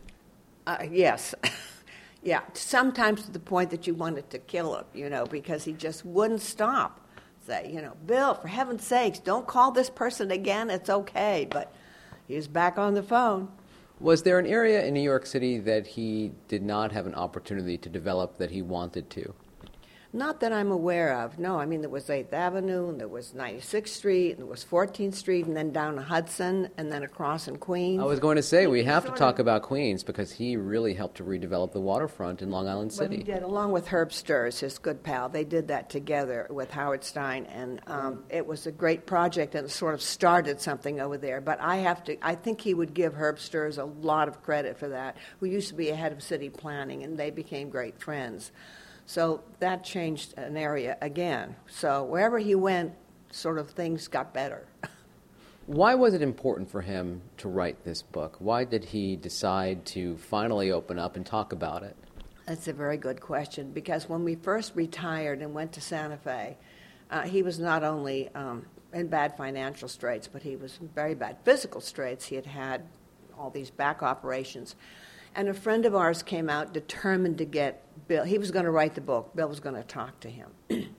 Uh, 0.67 0.79
yes. 0.91 1.35
yeah, 2.23 2.41
sometimes 2.55 3.25
to 3.25 3.31
the 3.31 3.41
point 3.41 3.71
that 3.71 3.87
you 3.87 3.95
wanted 3.95 4.31
to 4.31 4.39
kill 4.39 4.77
him, 4.77 4.85
you 4.95 5.11
know, 5.11 5.27
because 5.27 5.65
he 5.65 5.73
just 5.73 6.05
wouldn't 6.05 6.41
stop. 6.41 7.01
Say, 7.47 7.71
you 7.73 7.81
know, 7.81 7.95
Bill, 8.07 8.35
for 8.35 8.49
heaven's 8.49 8.87
sakes, 8.87 9.19
don't 9.19 9.47
call 9.47 9.73
this 9.73 9.91
person 9.91 10.31
again. 10.31 10.71
It's 10.71 10.91
okay. 10.91 11.49
But 11.51 11.75
he 12.29 12.37
was 12.37 12.47
back 12.47 12.79
on 12.79 12.95
the 12.95 13.03
phone. 13.03 13.49
Was 13.99 14.23
there 14.23 14.39
an 14.39 14.47
area 14.47 14.85
in 14.85 14.95
New 14.95 15.01
York 15.01 15.27
City 15.27 15.59
that 15.59 15.87
he 15.87 16.33
did 16.49 16.63
not 16.63 16.93
have 16.93 17.07
an 17.07 17.15
opportunity 17.15 17.77
to 17.79 17.89
develop 17.89 18.39
that 18.39 18.51
he 18.51 18.63
wanted 18.63 19.11
to? 19.11 19.35
Not 20.13 20.41
that 20.41 20.53
I'm 20.53 20.73
aware 20.73 21.21
of. 21.21 21.39
No, 21.39 21.61
I 21.61 21.67
mean, 21.67 21.83
there 21.83 21.91
was 21.91 22.07
8th 22.07 22.33
Avenue, 22.33 22.89
and 22.89 22.99
there 22.99 23.07
was 23.07 23.33
96th 23.33 23.89
Street, 23.89 24.31
and 24.33 24.41
there 24.41 24.47
was 24.47 24.65
14th 24.65 25.15
Street, 25.15 25.47
and 25.47 25.57
then 25.57 25.71
down 25.71 25.95
to 25.95 26.03
Hudson, 26.03 26.69
and 26.77 26.91
then 26.91 27.05
across 27.05 27.47
in 27.47 27.59
Queens. 27.59 28.03
I 28.03 28.05
was 28.05 28.19
going 28.19 28.35
to 28.35 28.43
say, 28.43 28.67
we 28.67 28.83
have 28.83 29.05
to 29.05 29.13
talk 29.13 29.39
about 29.39 29.63
Queens 29.63 30.03
because 30.03 30.33
he 30.33 30.57
really 30.57 30.95
helped 30.95 31.19
to 31.19 31.25
redevelop 31.25 31.71
the 31.71 31.81
waterfront 31.81 32.43
in 32.43 32.51
Long 32.51 32.67
Island 32.67 32.93
City. 32.93 33.09
Well, 33.09 33.19
he 33.19 33.23
did, 33.23 33.43
along 33.45 33.71
with 33.71 33.87
Herb 33.87 34.11
Sturz, 34.11 34.59
his 34.59 34.79
good 34.79 35.05
pal. 35.05 35.29
They 35.29 35.45
did 35.45 35.69
that 35.69 35.91
together 35.91 36.49
with 36.51 36.73
Howard 36.73 37.05
Stein, 37.05 37.47
and 37.47 37.81
um, 37.87 38.25
it 38.31 38.45
was 38.45 38.67
a 38.67 38.73
great 38.73 39.07
project, 39.07 39.55
and 39.55 39.71
sort 39.71 39.95
of 39.95 40.03
started 40.03 40.61
something 40.61 41.01
over 41.01 41.19
there. 41.19 41.41
But 41.41 41.61
I 41.61 41.77
have 41.77 42.03
to, 42.05 42.19
I 42.27 42.35
think 42.35 42.61
he 42.61 42.75
would 42.75 42.95
give 42.95 43.15
Herb 43.15 43.39
Sturz 43.39 43.79
a 43.79 43.85
lot 43.85 44.27
of 44.27 44.43
credit 44.43 44.77
for 44.77 44.89
that, 44.89 45.17
who 45.39 45.47
used 45.47 45.69
to 45.69 45.75
be 45.75 45.91
a 45.91 45.95
head 45.95 46.11
of 46.11 46.21
city 46.21 46.51
planning, 46.51 47.05
and 47.05 47.17
they 47.17 47.31
became 47.31 47.71
great 47.71 48.01
friends. 48.03 48.51
So 49.11 49.43
that 49.59 49.83
changed 49.83 50.39
an 50.39 50.57
area 50.57 50.97
again. 51.01 51.57
So 51.67 52.05
wherever 52.05 52.39
he 52.39 52.55
went, 52.55 52.93
sort 53.33 53.59
of 53.59 53.69
things 53.71 54.07
got 54.07 54.33
better. 54.33 54.69
Why 55.67 55.97
was 55.97 56.15
it 56.15 56.23
important 56.23 56.71
for 56.71 56.81
him 56.81 57.21
to 57.39 57.49
write 57.49 57.83
this 57.83 58.03
book? 58.03 58.37
Why 58.39 58.63
did 58.63 58.85
he 58.85 59.17
decide 59.17 59.85
to 59.87 60.17
finally 60.17 60.71
open 60.71 60.97
up 60.97 61.17
and 61.17 61.27
talk 61.27 61.53
about 61.53 61.83
it? 61.83 61.97
That's 62.47 62.69
a 62.69 62.73
very 62.73 62.97
good 62.97 63.21
question 63.21 63.73
because 63.73 64.09
when 64.09 64.23
we 64.23 64.37
first 64.37 64.77
retired 64.77 65.43
and 65.43 65.53
went 65.53 65.73
to 65.73 65.81
Santa 65.81 66.17
Fe, 66.17 66.57
uh, 67.11 67.23
he 67.23 67.43
was 67.43 67.59
not 67.59 67.83
only 67.83 68.33
um, 68.37 68.65
in 68.93 69.09
bad 69.09 69.37
financial 69.37 69.89
straits, 69.89 70.29
but 70.29 70.45
he 70.45 70.55
was 70.55 70.79
in 70.81 70.87
very 70.87 71.17
bad 71.17 71.37
physical 71.43 71.81
straits. 71.81 72.27
He 72.27 72.37
had 72.37 72.47
had 72.47 72.87
all 73.37 73.51
these 73.51 73.71
back 73.71 74.05
operations. 74.05 74.77
And 75.35 75.49
a 75.49 75.55
friend 75.55 75.87
of 75.87 75.95
ours 75.95 76.23
came 76.23 76.51
out 76.51 76.73
determined 76.73 77.39
to 77.39 77.45
get 77.45 77.85
Bill. 78.09 78.25
He 78.25 78.39
was 78.39 78.51
going 78.51 78.65
to 78.65 78.71
write 78.71 78.95
the 78.95 79.01
book. 79.01 79.35
Bill 79.35 79.49
was 79.49 79.61
going 79.61 79.77
to 79.77 79.85
talk 79.85 80.19
to 80.21 80.29
him. 80.29 80.51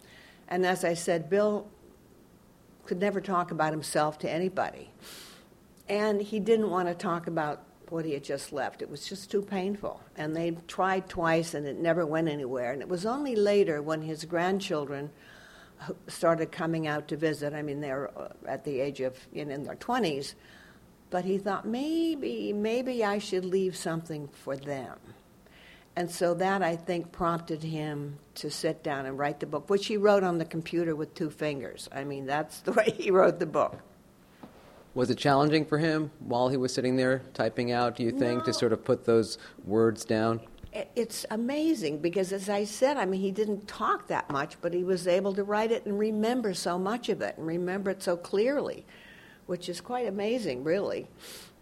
and 0.47 0.65
as 0.65 0.83
I 0.83 0.93
said, 0.93 1.29
Bill 1.29 1.67
could 2.85 2.99
never 2.99 3.21
talk 3.21 3.51
about 3.51 3.71
himself 3.71 4.17
to 4.19 4.29
anybody. 4.29 4.91
And 5.89 6.21
he 6.21 6.39
didn't 6.39 6.69
want 6.69 6.87
to 6.87 6.93
talk 6.93 7.27
about 7.27 7.63
what 7.89 8.05
he 8.05 8.13
had 8.13 8.23
just 8.23 8.53
left. 8.53 8.81
It 8.81 8.89
was 8.89 9.07
just 9.07 9.29
too 9.29 9.41
painful. 9.41 10.01
And 10.15 10.33
they 10.35 10.51
tried 10.67 11.09
twice 11.09 11.53
and 11.53 11.67
it 11.67 11.77
never 11.77 12.05
went 12.05 12.29
anywhere. 12.29 12.71
And 12.71 12.81
it 12.81 12.87
was 12.87 13.05
only 13.05 13.35
later 13.35 13.81
when 13.81 14.01
his 14.01 14.23
grandchildren 14.23 15.11
started 16.07 16.51
coming 16.51 16.87
out 16.87 17.07
to 17.09 17.17
visit. 17.17 17.53
I 17.53 17.61
mean, 17.61 17.81
they 17.81 17.91
were 17.91 18.11
uh, 18.15 18.29
at 18.47 18.63
the 18.63 18.79
age 18.79 19.01
of 19.01 19.17
in 19.33 19.63
their 19.63 19.75
20s 19.75 20.35
but 21.11 21.25
he 21.25 21.37
thought 21.37 21.67
maybe, 21.67 22.53
maybe 22.53 23.03
I 23.03 23.19
should 23.19 23.45
leave 23.45 23.75
something 23.75 24.29
for 24.29 24.57
them. 24.57 24.97
And 25.95 26.09
so 26.09 26.33
that, 26.35 26.63
I 26.63 26.77
think, 26.77 27.11
prompted 27.11 27.61
him 27.61 28.17
to 28.35 28.49
sit 28.49 28.81
down 28.81 29.05
and 29.05 29.19
write 29.19 29.41
the 29.41 29.45
book, 29.45 29.69
which 29.69 29.87
he 29.87 29.97
wrote 29.97 30.23
on 30.23 30.37
the 30.37 30.45
computer 30.45 30.95
with 30.95 31.13
two 31.13 31.29
fingers. 31.29 31.89
I 31.91 32.05
mean, 32.05 32.25
that's 32.25 32.61
the 32.61 32.71
way 32.71 32.95
he 32.97 33.11
wrote 33.11 33.39
the 33.39 33.45
book. 33.45 33.77
Was 34.93 35.09
it 35.09 35.17
challenging 35.17 35.65
for 35.65 35.77
him 35.77 36.11
while 36.19 36.49
he 36.49 36.57
was 36.57 36.73
sitting 36.73 36.95
there 36.95 37.21
typing 37.33 37.71
out, 37.71 37.97
do 37.97 38.03
you 38.03 38.11
think, 38.11 38.39
no. 38.39 38.45
to 38.45 38.53
sort 38.53 38.73
of 38.73 38.83
put 38.83 39.05
those 39.05 39.37
words 39.65 40.05
down? 40.05 40.39
It's 40.95 41.25
amazing 41.29 41.99
because, 41.99 42.31
as 42.31 42.47
I 42.47 42.63
said, 42.63 42.95
I 42.95 43.05
mean, 43.05 43.19
he 43.19 43.31
didn't 43.31 43.67
talk 43.67 44.07
that 44.07 44.29
much, 44.29 44.55
but 44.61 44.73
he 44.73 44.85
was 44.85 45.05
able 45.07 45.33
to 45.33 45.43
write 45.43 45.71
it 45.71 45.85
and 45.85 45.99
remember 45.99 46.53
so 46.53 46.79
much 46.79 47.09
of 47.09 47.21
it 47.21 47.37
and 47.37 47.45
remember 47.45 47.91
it 47.91 48.01
so 48.01 48.15
clearly 48.15 48.85
which 49.45 49.69
is 49.69 49.81
quite 49.81 50.07
amazing, 50.07 50.63
really. 50.63 51.07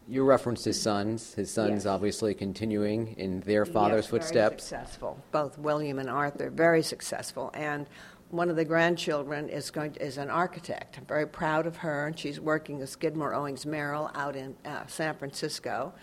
You 0.08 0.24
referenced 0.24 0.66
his 0.66 0.82
sons. 0.82 1.36
His 1.36 1.52
sons 1.52 1.70
yes. 1.70 1.86
obviously 1.86 2.34
continuing 2.34 3.16
in 3.18 3.42
their 3.42 3.66
father's 3.66 4.06
yes, 4.06 4.10
footsteps. 4.10 4.70
Very 4.70 4.82
successful. 4.82 5.24
Both 5.32 5.60
William 5.60 6.00
and 6.00 6.10
Arthur, 6.10 6.50
very 6.50 6.82
successful. 6.82 7.52
And 7.54 7.88
one 8.32 8.50
of 8.50 8.56
the 8.56 8.66
grandchildren 8.66 9.50
is 9.50 9.72
going 9.72 9.94
to, 9.94 10.04
is 10.04 10.18
an 10.18 10.30
architect. 10.30 10.98
I'm 10.98 11.06
very 11.06 11.28
proud 11.28 11.68
of 11.68 11.78
her, 11.78 12.08
and 12.08 12.18
she's 12.18 12.40
working 12.40 12.80
with 12.80 12.90
Skidmore 12.90 13.34
Owings 13.34 13.66
Merrill 13.66 14.10
out 14.16 14.36
in 14.36 14.56
uh, 14.66 14.86
San 14.88 15.16
Francisco. 15.16 15.94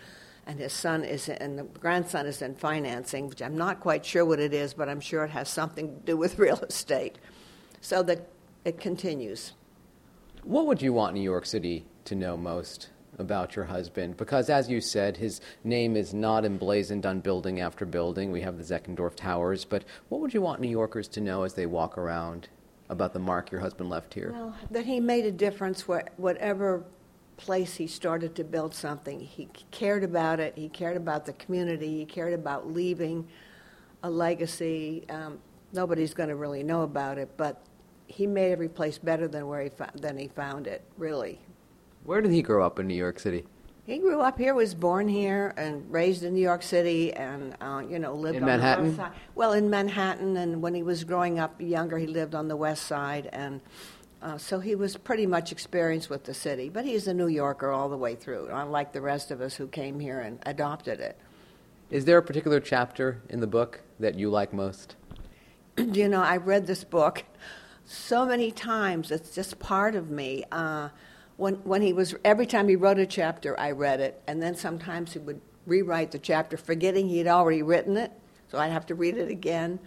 And 0.45 0.59
his 0.59 0.71
son 0.71 1.03
is, 1.03 1.27
in, 1.27 1.35
and 1.37 1.59
the 1.59 1.63
grandson 1.63 2.25
is 2.25 2.41
in 2.41 2.55
financing, 2.55 3.27
which 3.27 3.41
I'm 3.41 3.57
not 3.57 3.81
quite 3.81 4.05
sure 4.05 4.23
what 4.23 4.39
it 4.39 4.53
is, 4.53 4.73
but 4.73 4.87
I'm 4.87 5.01
sure 5.01 5.25
it 5.25 5.31
has 5.31 5.49
something 5.49 5.87
to 5.87 6.05
do 6.05 6.17
with 6.17 6.39
real 6.39 6.59
estate. 6.59 7.17
So 7.81 8.03
that 8.03 8.29
it 8.63 8.79
continues. 8.79 9.53
What 10.43 10.65
would 10.67 10.81
you 10.81 10.93
want 10.93 11.13
New 11.13 11.21
York 11.21 11.45
City 11.45 11.85
to 12.05 12.15
know 12.15 12.37
most 12.37 12.89
about 13.17 13.55
your 13.55 13.65
husband? 13.65 14.17
Because, 14.17 14.49
as 14.49 14.69
you 14.69 14.79
said, 14.79 15.17
his 15.17 15.41
name 15.63 15.95
is 15.95 16.13
not 16.13 16.45
emblazoned 16.45 17.05
on 17.05 17.19
building 17.19 17.59
after 17.59 17.85
building. 17.85 18.31
We 18.31 18.41
have 18.41 18.57
the 18.57 18.63
Zeckendorf 18.63 19.15
Towers. 19.15 19.65
But 19.65 19.83
what 20.09 20.21
would 20.21 20.33
you 20.33 20.41
want 20.41 20.61
New 20.61 20.69
Yorkers 20.69 21.07
to 21.09 21.21
know 21.21 21.43
as 21.43 21.53
they 21.53 21.65
walk 21.65 21.97
around 21.97 22.49
about 22.89 23.13
the 23.13 23.19
mark 23.19 23.51
your 23.51 23.61
husband 23.61 23.89
left 23.89 24.13
here? 24.13 24.31
Well, 24.33 24.55
that 24.71 24.85
he 24.85 24.99
made 24.99 25.25
a 25.25 25.31
difference 25.31 25.87
whatever 25.87 26.85
place 27.37 27.75
he 27.75 27.87
started 27.87 28.35
to 28.35 28.43
build 28.43 28.73
something. 28.73 29.19
He 29.19 29.49
cared 29.71 30.03
about 30.03 30.39
it. 30.39 30.53
He 30.55 30.69
cared 30.69 30.97
about 30.97 31.25
the 31.25 31.33
community. 31.33 31.99
He 31.99 32.05
cared 32.05 32.33
about 32.33 32.71
leaving 32.71 33.27
a 34.03 34.09
legacy. 34.09 35.05
Um, 35.09 35.39
nobody's 35.71 36.13
going 36.13 36.29
to 36.29 36.35
really 36.35 36.63
know 36.63 36.81
about 36.81 37.17
it, 37.17 37.29
but 37.37 37.61
he 38.07 38.25
made 38.25 38.51
every 38.51 38.69
place 38.69 38.97
better 38.97 39.27
than 39.27 39.47
where 39.47 39.61
he 39.61 39.69
fo- 39.69 39.89
than 39.95 40.17
he 40.17 40.27
found 40.27 40.67
it. 40.67 40.81
Really. 40.97 41.39
Where 42.03 42.21
did 42.21 42.31
he 42.31 42.41
grow 42.41 42.65
up 42.65 42.79
in 42.79 42.87
New 42.87 42.95
York 42.95 43.19
City? 43.19 43.45
He 43.85 43.99
grew 43.99 44.19
up 44.19 44.37
here, 44.37 44.53
was 44.53 44.73
born 44.73 45.07
here, 45.07 45.53
and 45.55 45.89
raised 45.89 46.23
in 46.23 46.33
New 46.33 46.41
York 46.41 46.61
City, 46.61 47.13
and 47.13 47.55
uh, 47.61 47.83
you 47.87 47.99
know 47.99 48.15
lived 48.15 48.37
in 48.37 48.43
on 48.43 48.49
Manhattan. 48.49 48.83
The 48.83 48.89
west 48.97 48.97
side. 48.97 49.19
Well, 49.35 49.53
in 49.53 49.69
Manhattan, 49.69 50.35
and 50.37 50.61
when 50.61 50.73
he 50.73 50.83
was 50.83 51.03
growing 51.03 51.39
up 51.39 51.61
younger, 51.61 51.97
he 51.97 52.07
lived 52.07 52.35
on 52.35 52.47
the 52.47 52.55
west 52.55 52.83
side, 52.83 53.29
and 53.31 53.61
uh, 54.21 54.37
so 54.37 54.59
he 54.59 54.75
was 54.75 54.97
pretty 54.97 55.25
much 55.25 55.51
experienced 55.51 56.09
with 56.09 56.25
the 56.25 56.33
city. 56.33 56.69
But 56.69 56.85
he's 56.85 57.07
a 57.07 57.13
New 57.13 57.27
Yorker 57.27 57.71
all 57.71 57.87
the 57.87 57.97
way 57.97 58.15
through, 58.15 58.49
unlike 58.51 58.91
the 58.91 59.01
rest 59.01 59.31
of 59.31 59.39
us 59.41 59.55
who 59.55 59.67
came 59.67 59.99
here 59.99 60.19
and 60.19 60.39
adopted 60.45 60.99
it. 60.99 61.17
Is 61.89 62.03
there 62.03 62.17
a 62.17 62.23
particular 62.23 62.59
chapter 62.59 63.21
in 63.29 63.39
the 63.39 63.47
book 63.47 63.81
that 63.99 64.15
you 64.15 64.29
like 64.29 64.53
most? 64.53 64.97
you 65.77 66.09
know, 66.09 66.21
I 66.21 66.37
read 66.37 66.67
this 66.67 66.83
book 66.83 67.23
so 67.87 68.25
many 68.25 68.51
times. 68.51 69.11
It's 69.11 69.33
just 69.33 69.59
part 69.59 69.95
of 69.95 70.11
me. 70.11 70.43
Uh, 70.51 70.89
when 71.37 71.55
when 71.63 71.81
he 71.81 71.93
was 71.93 72.13
every 72.25 72.45
time 72.45 72.67
he 72.67 72.75
wrote 72.75 72.99
a 72.99 73.05
chapter, 73.05 73.57
I 73.59 73.71
read 73.71 73.99
it, 73.99 74.21
and 74.27 74.43
then 74.43 74.55
sometimes 74.55 75.13
he 75.13 75.19
would 75.19 75.41
rewrite 75.65 76.11
the 76.11 76.19
chapter, 76.19 76.57
forgetting 76.57 77.07
he 77.07 77.17
had 77.17 77.27
already 77.27 77.63
written 77.63 77.97
it, 77.97 78.11
so 78.49 78.57
I'd 78.57 78.71
have 78.71 78.85
to 78.87 78.95
read 78.95 79.17
it 79.17 79.29
again. 79.29 79.79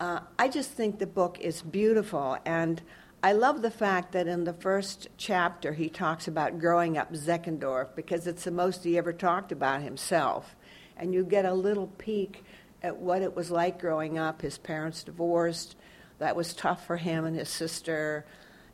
Uh, 0.00 0.20
I 0.38 0.48
just 0.48 0.72
think 0.72 0.98
the 0.98 1.06
book 1.06 1.38
is 1.40 1.62
beautiful, 1.62 2.36
and 2.44 2.82
I 3.22 3.32
love 3.32 3.62
the 3.62 3.70
fact 3.70 4.12
that 4.12 4.26
in 4.26 4.44
the 4.44 4.52
first 4.52 5.08
chapter 5.16 5.72
he 5.72 5.88
talks 5.88 6.28
about 6.28 6.58
growing 6.58 6.98
up 6.98 7.12
Zeckendorf 7.12 7.94
because 7.94 8.26
it's 8.26 8.44
the 8.44 8.50
most 8.50 8.84
he 8.84 8.98
ever 8.98 9.12
talked 9.12 9.52
about 9.52 9.82
himself, 9.82 10.56
and 10.96 11.14
you 11.14 11.24
get 11.24 11.44
a 11.44 11.54
little 11.54 11.86
peek 11.98 12.44
at 12.82 12.96
what 12.96 13.22
it 13.22 13.34
was 13.34 13.50
like 13.50 13.80
growing 13.80 14.18
up. 14.18 14.42
His 14.42 14.58
parents 14.58 15.04
divorced. 15.04 15.76
That 16.24 16.36
was 16.36 16.54
tough 16.54 16.86
for 16.86 16.96
him 16.96 17.26
and 17.26 17.36
his 17.36 17.50
sister. 17.50 18.24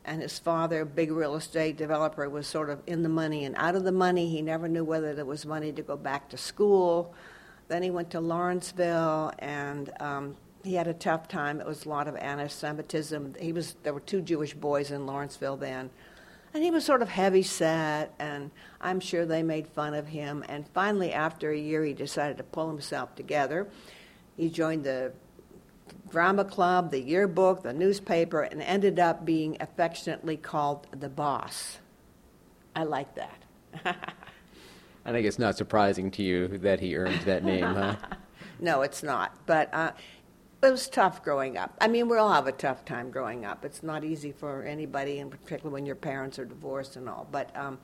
And 0.05 0.21
his 0.21 0.39
father, 0.39 0.81
a 0.81 0.85
big 0.85 1.11
real 1.11 1.35
estate 1.35 1.75
developer, 1.75 2.29
was 2.29 2.47
sort 2.47 2.69
of 2.69 2.81
in 2.87 3.03
the 3.03 3.09
money 3.09 3.43
and 3.43 3.55
out 3.57 3.75
of 3.75 3.83
the 3.83 3.91
money. 3.91 4.29
He 4.29 4.41
never 4.41 4.69
knew 4.69 4.85
whether 4.85 5.13
there 5.13 5.25
was 5.25 5.45
money 5.45 5.73
to 5.73 5.81
go 5.81 5.97
back 5.97 6.29
to 6.29 6.37
school. 6.37 7.13
Then 7.67 7.83
he 7.83 7.91
went 7.91 8.09
to 8.11 8.21
Lawrenceville, 8.21 9.33
and 9.39 9.91
um, 9.99 10.37
he 10.63 10.75
had 10.75 10.87
a 10.87 10.93
tough 10.93 11.27
time. 11.27 11.59
It 11.59 11.67
was 11.67 11.85
a 11.85 11.89
lot 11.89 12.07
of 12.07 12.15
anti-Semitism. 12.15 13.35
He 13.37 13.51
was 13.51 13.75
there 13.83 13.93
were 13.93 13.99
two 13.99 14.21
Jewish 14.21 14.53
boys 14.53 14.89
in 14.89 15.05
Lawrenceville 15.05 15.57
then, 15.57 15.89
and 16.53 16.63
he 16.63 16.71
was 16.71 16.85
sort 16.85 17.01
of 17.01 17.09
heavy 17.09 17.43
set. 17.43 18.13
And 18.17 18.49
I'm 18.79 19.01
sure 19.01 19.25
they 19.25 19.43
made 19.43 19.67
fun 19.67 19.93
of 19.93 20.07
him. 20.07 20.45
And 20.47 20.65
finally, 20.69 21.11
after 21.11 21.51
a 21.51 21.57
year, 21.57 21.83
he 21.83 21.91
decided 21.91 22.37
to 22.37 22.43
pull 22.43 22.69
himself 22.69 23.13
together. 23.15 23.67
He 24.37 24.49
joined 24.49 24.85
the 24.85 25.11
drama 26.09 26.45
club, 26.45 26.91
the 26.91 27.01
yearbook, 27.01 27.63
the 27.63 27.73
newspaper, 27.73 28.41
and 28.41 28.61
ended 28.61 28.99
up 28.99 29.25
being 29.25 29.57
affectionately 29.59 30.37
called 30.37 30.87
the 30.91 31.09
boss. 31.09 31.79
I 32.75 32.83
like 32.83 33.15
that. 33.15 33.43
I 35.05 35.11
think 35.11 35.25
it's 35.25 35.39
not 35.39 35.57
surprising 35.57 36.11
to 36.11 36.23
you 36.23 36.47
that 36.59 36.79
he 36.79 36.95
earned 36.95 37.21
that 37.21 37.43
name, 37.43 37.63
huh? 37.63 37.95
no, 38.59 38.81
it's 38.81 39.01
not. 39.01 39.35
But 39.45 39.73
uh, 39.73 39.91
it 40.61 40.69
was 40.69 40.87
tough 40.87 41.23
growing 41.23 41.57
up. 41.57 41.75
I 41.81 41.87
mean, 41.87 42.07
we 42.07 42.17
all 42.17 42.31
have 42.31 42.47
a 42.47 42.51
tough 42.51 42.85
time 42.85 43.09
growing 43.09 43.45
up. 43.45 43.65
It's 43.65 43.81
not 43.81 44.03
easy 44.03 44.31
for 44.31 44.63
anybody, 44.63 45.19
and 45.19 45.31
particularly 45.31 45.73
when 45.73 45.85
your 45.85 45.95
parents 45.95 46.37
are 46.37 46.45
divorced 46.45 46.95
and 46.95 47.09
all. 47.09 47.27
But 47.31 47.55
um, 47.55 47.79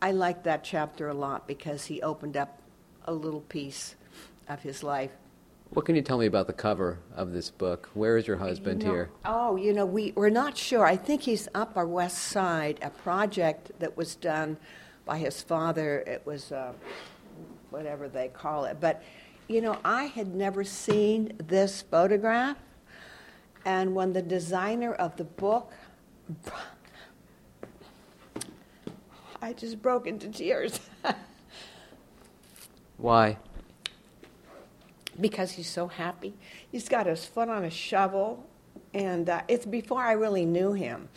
I 0.00 0.12
like 0.12 0.44
that 0.44 0.62
chapter 0.62 1.08
a 1.08 1.14
lot 1.14 1.48
because 1.48 1.86
he 1.86 2.00
opened 2.00 2.36
up 2.36 2.60
a 3.06 3.12
little 3.12 3.40
piece 3.40 3.96
of 4.48 4.60
his 4.60 4.82
life. 4.84 5.10
What 5.72 5.84
can 5.86 5.94
you 5.94 6.02
tell 6.02 6.18
me 6.18 6.26
about 6.26 6.48
the 6.48 6.52
cover 6.52 6.98
of 7.14 7.32
this 7.32 7.50
book? 7.50 7.90
Where 7.94 8.16
is 8.16 8.26
your 8.26 8.38
husband 8.38 8.82
You 8.82 8.88
know- 8.88 8.94
here? 8.94 9.10
Oh, 9.24 9.54
you 9.56 9.72
know, 9.72 9.86
we, 9.86 10.12
we're 10.16 10.28
not 10.28 10.56
sure. 10.56 10.84
I 10.84 10.96
think 10.96 11.22
he's 11.22 11.46
up 11.54 11.76
our 11.76 11.86
west 11.86 12.18
side, 12.18 12.80
a 12.82 12.90
project 12.90 13.70
that 13.78 13.96
was 13.96 14.16
done 14.16 14.56
by 15.04 15.18
his 15.18 15.40
father. 15.42 16.00
It 16.08 16.22
was 16.26 16.50
uh, 16.50 16.72
whatever 17.70 18.08
they 18.08 18.28
call 18.28 18.64
it. 18.64 18.78
But, 18.80 19.00
you 19.46 19.60
know, 19.60 19.78
I 19.84 20.04
had 20.06 20.34
never 20.34 20.64
seen 20.64 21.34
this 21.38 21.82
photograph. 21.82 22.56
And 23.64 23.94
when 23.94 24.12
the 24.12 24.22
designer 24.22 24.92
of 24.94 25.16
the 25.16 25.24
book, 25.24 25.72
I 29.42 29.52
just 29.52 29.80
broke 29.80 30.06
into 30.06 30.28
tears 30.28 30.80
Why? 32.96 33.38
Because 35.18 35.52
he's 35.52 35.68
so 35.68 35.88
happy. 35.88 36.34
He's 36.70 36.88
got 36.88 37.06
his 37.06 37.24
foot 37.24 37.48
on 37.48 37.64
a 37.64 37.70
shovel, 37.70 38.46
and 38.92 39.28
uh, 39.28 39.42
it's 39.48 39.66
before 39.66 40.02
I 40.02 40.12
really 40.12 40.44
knew 40.44 40.72
him. 40.72 41.08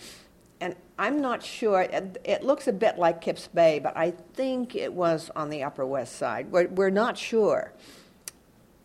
And 0.61 0.75
I'm 0.97 1.19
not 1.19 1.43
sure, 1.43 1.81
it, 1.81 2.21
it 2.23 2.43
looks 2.43 2.67
a 2.67 2.73
bit 2.73 2.97
like 2.97 3.19
Kips 3.19 3.47
Bay, 3.47 3.79
but 3.79 3.97
I 3.97 4.11
think 4.33 4.75
it 4.75 4.93
was 4.93 5.29
on 5.35 5.49
the 5.49 5.63
Upper 5.63 5.85
West 5.85 6.15
Side. 6.15 6.51
We're, 6.51 6.67
we're 6.67 6.89
not 6.89 7.17
sure. 7.17 7.73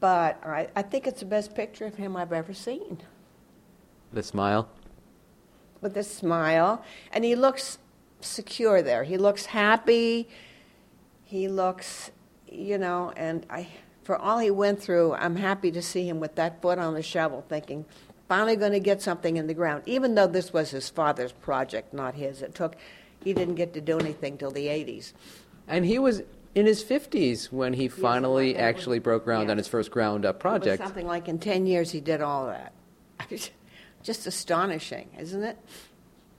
But 0.01 0.41
I, 0.45 0.69
I 0.75 0.83
think 0.83 1.07
it's 1.07 1.21
the 1.21 1.27
best 1.27 1.55
picture 1.55 1.87
of 1.87 1.95
him 1.95 2.17
I've 2.17 2.33
ever 2.33 2.53
seen. 2.53 2.99
The 4.13 4.23
smile? 4.23 4.69
with 5.81 5.97
a 5.97 6.03
smile, 6.03 6.83
and 7.13 7.25
he 7.25 7.35
looks 7.35 7.79
secure 8.21 8.83
there. 8.83 9.05
He 9.05 9.17
looks 9.17 9.47
happy. 9.47 10.29
He 11.25 11.49
looks, 11.49 12.11
you 12.51 12.79
know, 12.79 13.13
and 13.17 13.47
I, 13.51 13.69
for 14.09 14.17
all 14.17 14.39
he 14.39 14.51
went 14.51 14.81
through, 14.81 15.13
I'm 15.13 15.37
happy 15.37 15.71
to 15.71 15.83
see 15.83 16.09
him 16.09 16.19
with 16.19 16.35
that 16.37 16.63
foot 16.63 16.79
on 16.79 16.95
the 16.95 17.03
shovel, 17.03 17.45
thinking, 17.47 17.85
finally 18.27 18.57
going 18.57 18.73
to 18.73 18.81
get 18.81 19.03
something 19.03 19.37
in 19.37 19.49
the 19.49 19.53
ground. 19.53 19.83
Even 19.85 20.15
though 20.15 20.27
this 20.27 20.51
was 20.51 20.71
his 20.71 20.89
father's 20.89 21.33
project, 21.33 21.93
not 21.93 22.15
his, 22.15 22.41
it 22.41 22.55
took. 22.55 22.75
He 23.23 23.35
didn't 23.35 23.57
get 23.57 23.75
to 23.75 23.83
do 23.83 23.99
anything 23.99 24.39
till 24.39 24.51
the 24.51 24.67
80s. 24.67 25.13
And 25.67 25.85
he 25.85 25.99
was 25.99 26.23
in 26.55 26.65
his 26.65 26.83
50s 26.83 27.53
when 27.53 27.75
he 27.75 27.87
finally 27.87 28.55
was- 28.55 28.63
actually 28.63 28.99
broke 28.99 29.25
ground 29.25 29.51
on 29.51 29.59
his 29.59 29.69
first 29.69 29.91
ground 29.91 30.25
up 30.25 30.41
project. 30.41 30.83
something 30.83 31.07
like 31.07 31.29
in 31.29 31.39
10 31.39 31.67
years 31.67 31.91
he 31.91 32.01
did 32.01 32.23
all 32.23 32.47
that. 32.47 32.73
Just 34.03 34.27
astonishing, 34.27 35.11
isn't 35.19 35.43
it? 35.43 35.59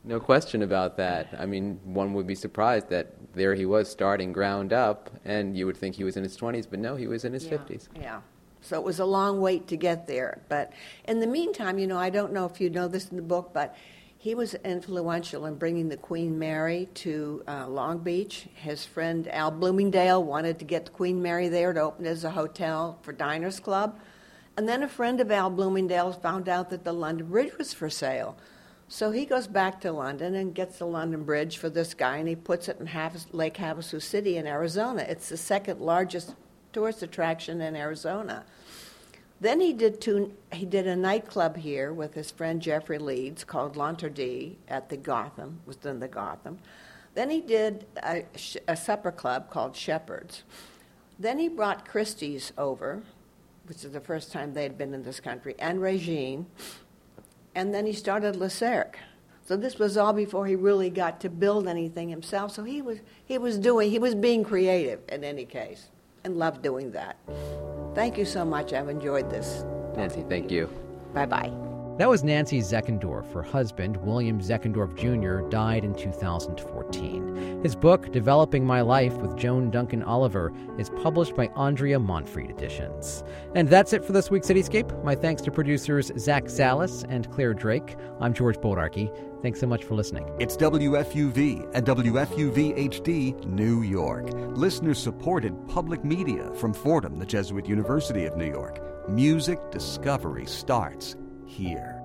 No 0.03 0.19
question 0.19 0.61
about 0.61 0.97
that. 0.97 1.27
I 1.37 1.45
mean, 1.45 1.79
one 1.83 2.13
would 2.13 2.25
be 2.25 2.35
surprised 2.35 2.89
that 2.89 3.13
there 3.33 3.53
he 3.53 3.65
was 3.65 3.89
starting 3.89 4.31
ground 4.31 4.71
up, 4.71 5.09
and 5.25 5.57
you 5.57 5.65
would 5.65 5.77
think 5.77 5.95
he 5.95 6.03
was 6.03 6.15
in 6.15 6.23
his 6.23 6.37
20s, 6.37 6.67
but 6.69 6.79
no, 6.79 6.95
he 6.95 7.07
was 7.07 7.25
in 7.25 7.33
his 7.33 7.45
yeah. 7.45 7.57
50s. 7.57 7.87
Yeah. 7.95 8.21
So 8.61 8.77
it 8.77 8.83
was 8.83 8.99
a 8.99 9.05
long 9.05 9.41
wait 9.41 9.67
to 9.67 9.77
get 9.77 10.07
there. 10.07 10.41
But 10.49 10.73
in 11.05 11.19
the 11.19 11.27
meantime, 11.27 11.79
you 11.79 11.87
know, 11.87 11.97
I 11.97 12.09
don't 12.09 12.33
know 12.33 12.45
if 12.45 12.59
you 12.59 12.69
know 12.69 12.87
this 12.87 13.09
in 13.09 13.17
the 13.17 13.23
book, 13.23 13.51
but 13.53 13.75
he 14.17 14.35
was 14.35 14.53
influential 14.53 15.45
in 15.45 15.55
bringing 15.55 15.87
the 15.87 15.97
Queen 15.97 16.37
Mary 16.37 16.89
to 16.95 17.41
uh, 17.47 17.67
Long 17.67 17.99
Beach. 17.99 18.47
His 18.53 18.85
friend 18.85 19.27
Al 19.29 19.51
Bloomingdale 19.51 20.21
wanted 20.21 20.59
to 20.59 20.65
get 20.65 20.85
the 20.85 20.91
Queen 20.91 21.21
Mary 21.21 21.47
there 21.47 21.71
to 21.71 21.79
open 21.79 22.05
as 22.05 22.25
a 22.25 22.31
hotel 22.31 22.99
for 23.01 23.13
Diners 23.13 23.61
Club. 23.61 23.97
And 24.57 24.67
then 24.67 24.83
a 24.83 24.89
friend 24.89 25.21
of 25.21 25.31
Al 25.31 25.49
Bloomingdale's 25.49 26.17
found 26.17 26.49
out 26.49 26.69
that 26.69 26.83
the 26.83 26.91
London 26.91 27.27
Bridge 27.27 27.57
was 27.57 27.71
for 27.71 27.89
sale. 27.89 28.35
So 28.91 29.11
he 29.11 29.27
goes 29.27 29.45
back 29.45 29.79
to 29.81 29.91
London 29.91 30.33
and 30.33 30.53
gets 30.53 30.79
the 30.79 30.87
London 30.87 31.23
Bridge 31.23 31.57
for 31.57 31.69
this 31.69 31.93
guy, 31.93 32.17
and 32.17 32.27
he 32.27 32.35
puts 32.35 32.67
it 32.67 32.79
in 32.79 32.87
Havis, 32.87 33.27
Lake 33.31 33.53
Havasu 33.53 34.01
City 34.01 34.37
in 34.37 34.47
Arizona. 34.47 35.05
It's 35.07 35.29
the 35.29 35.37
second 35.37 35.79
largest 35.79 36.33
tourist 36.73 37.03
attraction 37.03 37.61
in 37.61 37.75
Arizona. 37.75 38.45
Then 39.39 39.61
he 39.61 39.73
did 39.73 40.01
two, 40.01 40.35
he 40.51 40.65
did 40.65 40.87
a 40.87 40.95
nightclub 40.95 41.57
here 41.57 41.93
with 41.93 42.15
his 42.15 42.31
friend 42.31 42.59
Jeffrey 42.59 42.97
Leeds 42.97 43.43
called 43.43 43.77
L'Interdit 43.77 44.55
at 44.67 44.89
the 44.89 44.97
Gotham, 44.97 45.61
within 45.67 45.99
the 45.99 46.07
Gotham. 46.07 46.57
Then 47.13 47.29
he 47.29 47.41
did 47.41 47.85
a, 48.03 48.25
a 48.67 48.75
supper 48.75 49.11
club 49.11 49.51
called 49.51 49.75
Shepherd's. 49.75 50.41
Then 51.19 51.37
he 51.37 51.47
brought 51.47 51.87
Christie's 51.87 52.53
over, 52.57 53.03
which 53.67 53.85
is 53.85 53.91
the 53.91 54.01
first 54.01 54.31
time 54.31 54.55
they'd 54.55 54.79
been 54.79 54.95
in 54.95 55.03
this 55.03 55.19
country, 55.19 55.53
and 55.59 55.79
Regine. 55.79 56.47
And 57.55 57.73
then 57.73 57.85
he 57.85 57.93
started 57.93 58.35
Le 58.35 58.49
So 58.49 59.57
this 59.57 59.79
was 59.79 59.97
all 59.97 60.13
before 60.13 60.45
he 60.45 60.55
really 60.55 60.89
got 60.89 61.19
to 61.21 61.29
build 61.29 61.67
anything 61.67 62.09
himself. 62.09 62.51
So 62.51 62.63
he 62.63 62.81
was 62.81 62.99
he 63.25 63.37
was 63.37 63.57
doing 63.57 63.89
he 63.89 63.99
was 63.99 64.15
being 64.15 64.43
creative 64.43 64.99
in 65.09 65.23
any 65.23 65.45
case, 65.45 65.89
and 66.23 66.37
loved 66.37 66.61
doing 66.61 66.91
that. 66.91 67.17
Thank 67.95 68.17
you 68.17 68.25
so 68.25 68.45
much. 68.45 68.73
I've 68.73 68.89
enjoyed 68.89 69.29
this. 69.29 69.63
Nancy, 69.95 70.23
thank 70.29 70.51
you. 70.51 70.69
Bye 71.13 71.25
bye. 71.25 71.68
That 71.99 72.07
was 72.07 72.23
Nancy 72.23 72.61
Zeckendorf. 72.61 73.33
Her 73.33 73.43
husband, 73.43 73.97
William 73.97 74.39
Zeckendorf 74.39 74.95
Jr., 74.95 75.45
died 75.49 75.83
in 75.83 75.93
2014. 75.93 77.61
His 77.61 77.75
book, 77.75 78.13
Developing 78.13 78.65
My 78.65 78.79
Life 78.79 79.15
with 79.15 79.35
Joan 79.35 79.69
Duncan 79.69 80.01
Oliver, 80.03 80.53
is 80.77 80.89
published 80.89 81.35
by 81.35 81.47
Andrea 81.57 81.99
Monfried 81.99 82.51
Editions. 82.51 83.25
And 83.53 83.67
that's 83.67 83.91
it 83.91 84.05
for 84.05 84.13
this 84.13 84.31
week's 84.31 84.47
Cityscape. 84.47 85.03
My 85.03 85.13
thanks 85.13 85.41
to 85.41 85.51
producers 85.51 86.09
Zach 86.17 86.49
Salas 86.49 87.03
and 87.09 87.29
Claire 87.33 87.53
Drake. 87.53 87.97
I'm 88.21 88.33
George 88.33 88.55
Bodarky. 88.59 89.13
Thanks 89.41 89.59
so 89.59 89.67
much 89.67 89.83
for 89.83 89.95
listening. 89.95 90.25
It's 90.39 90.55
WFUV 90.55 91.69
and 91.73 91.85
WFUV 91.85 92.77
HD, 92.77 93.45
New 93.45 93.81
York. 93.81 94.29
Listener 94.55 94.93
supported 94.93 95.67
public 95.67 96.05
media 96.05 96.49
from 96.53 96.73
Fordham, 96.73 97.19
the 97.19 97.25
Jesuit 97.25 97.67
University 97.67 98.23
of 98.23 98.37
New 98.37 98.49
York. 98.49 98.79
Music 99.09 99.59
discovery 99.69 100.45
starts 100.45 101.17
here. 101.49 101.98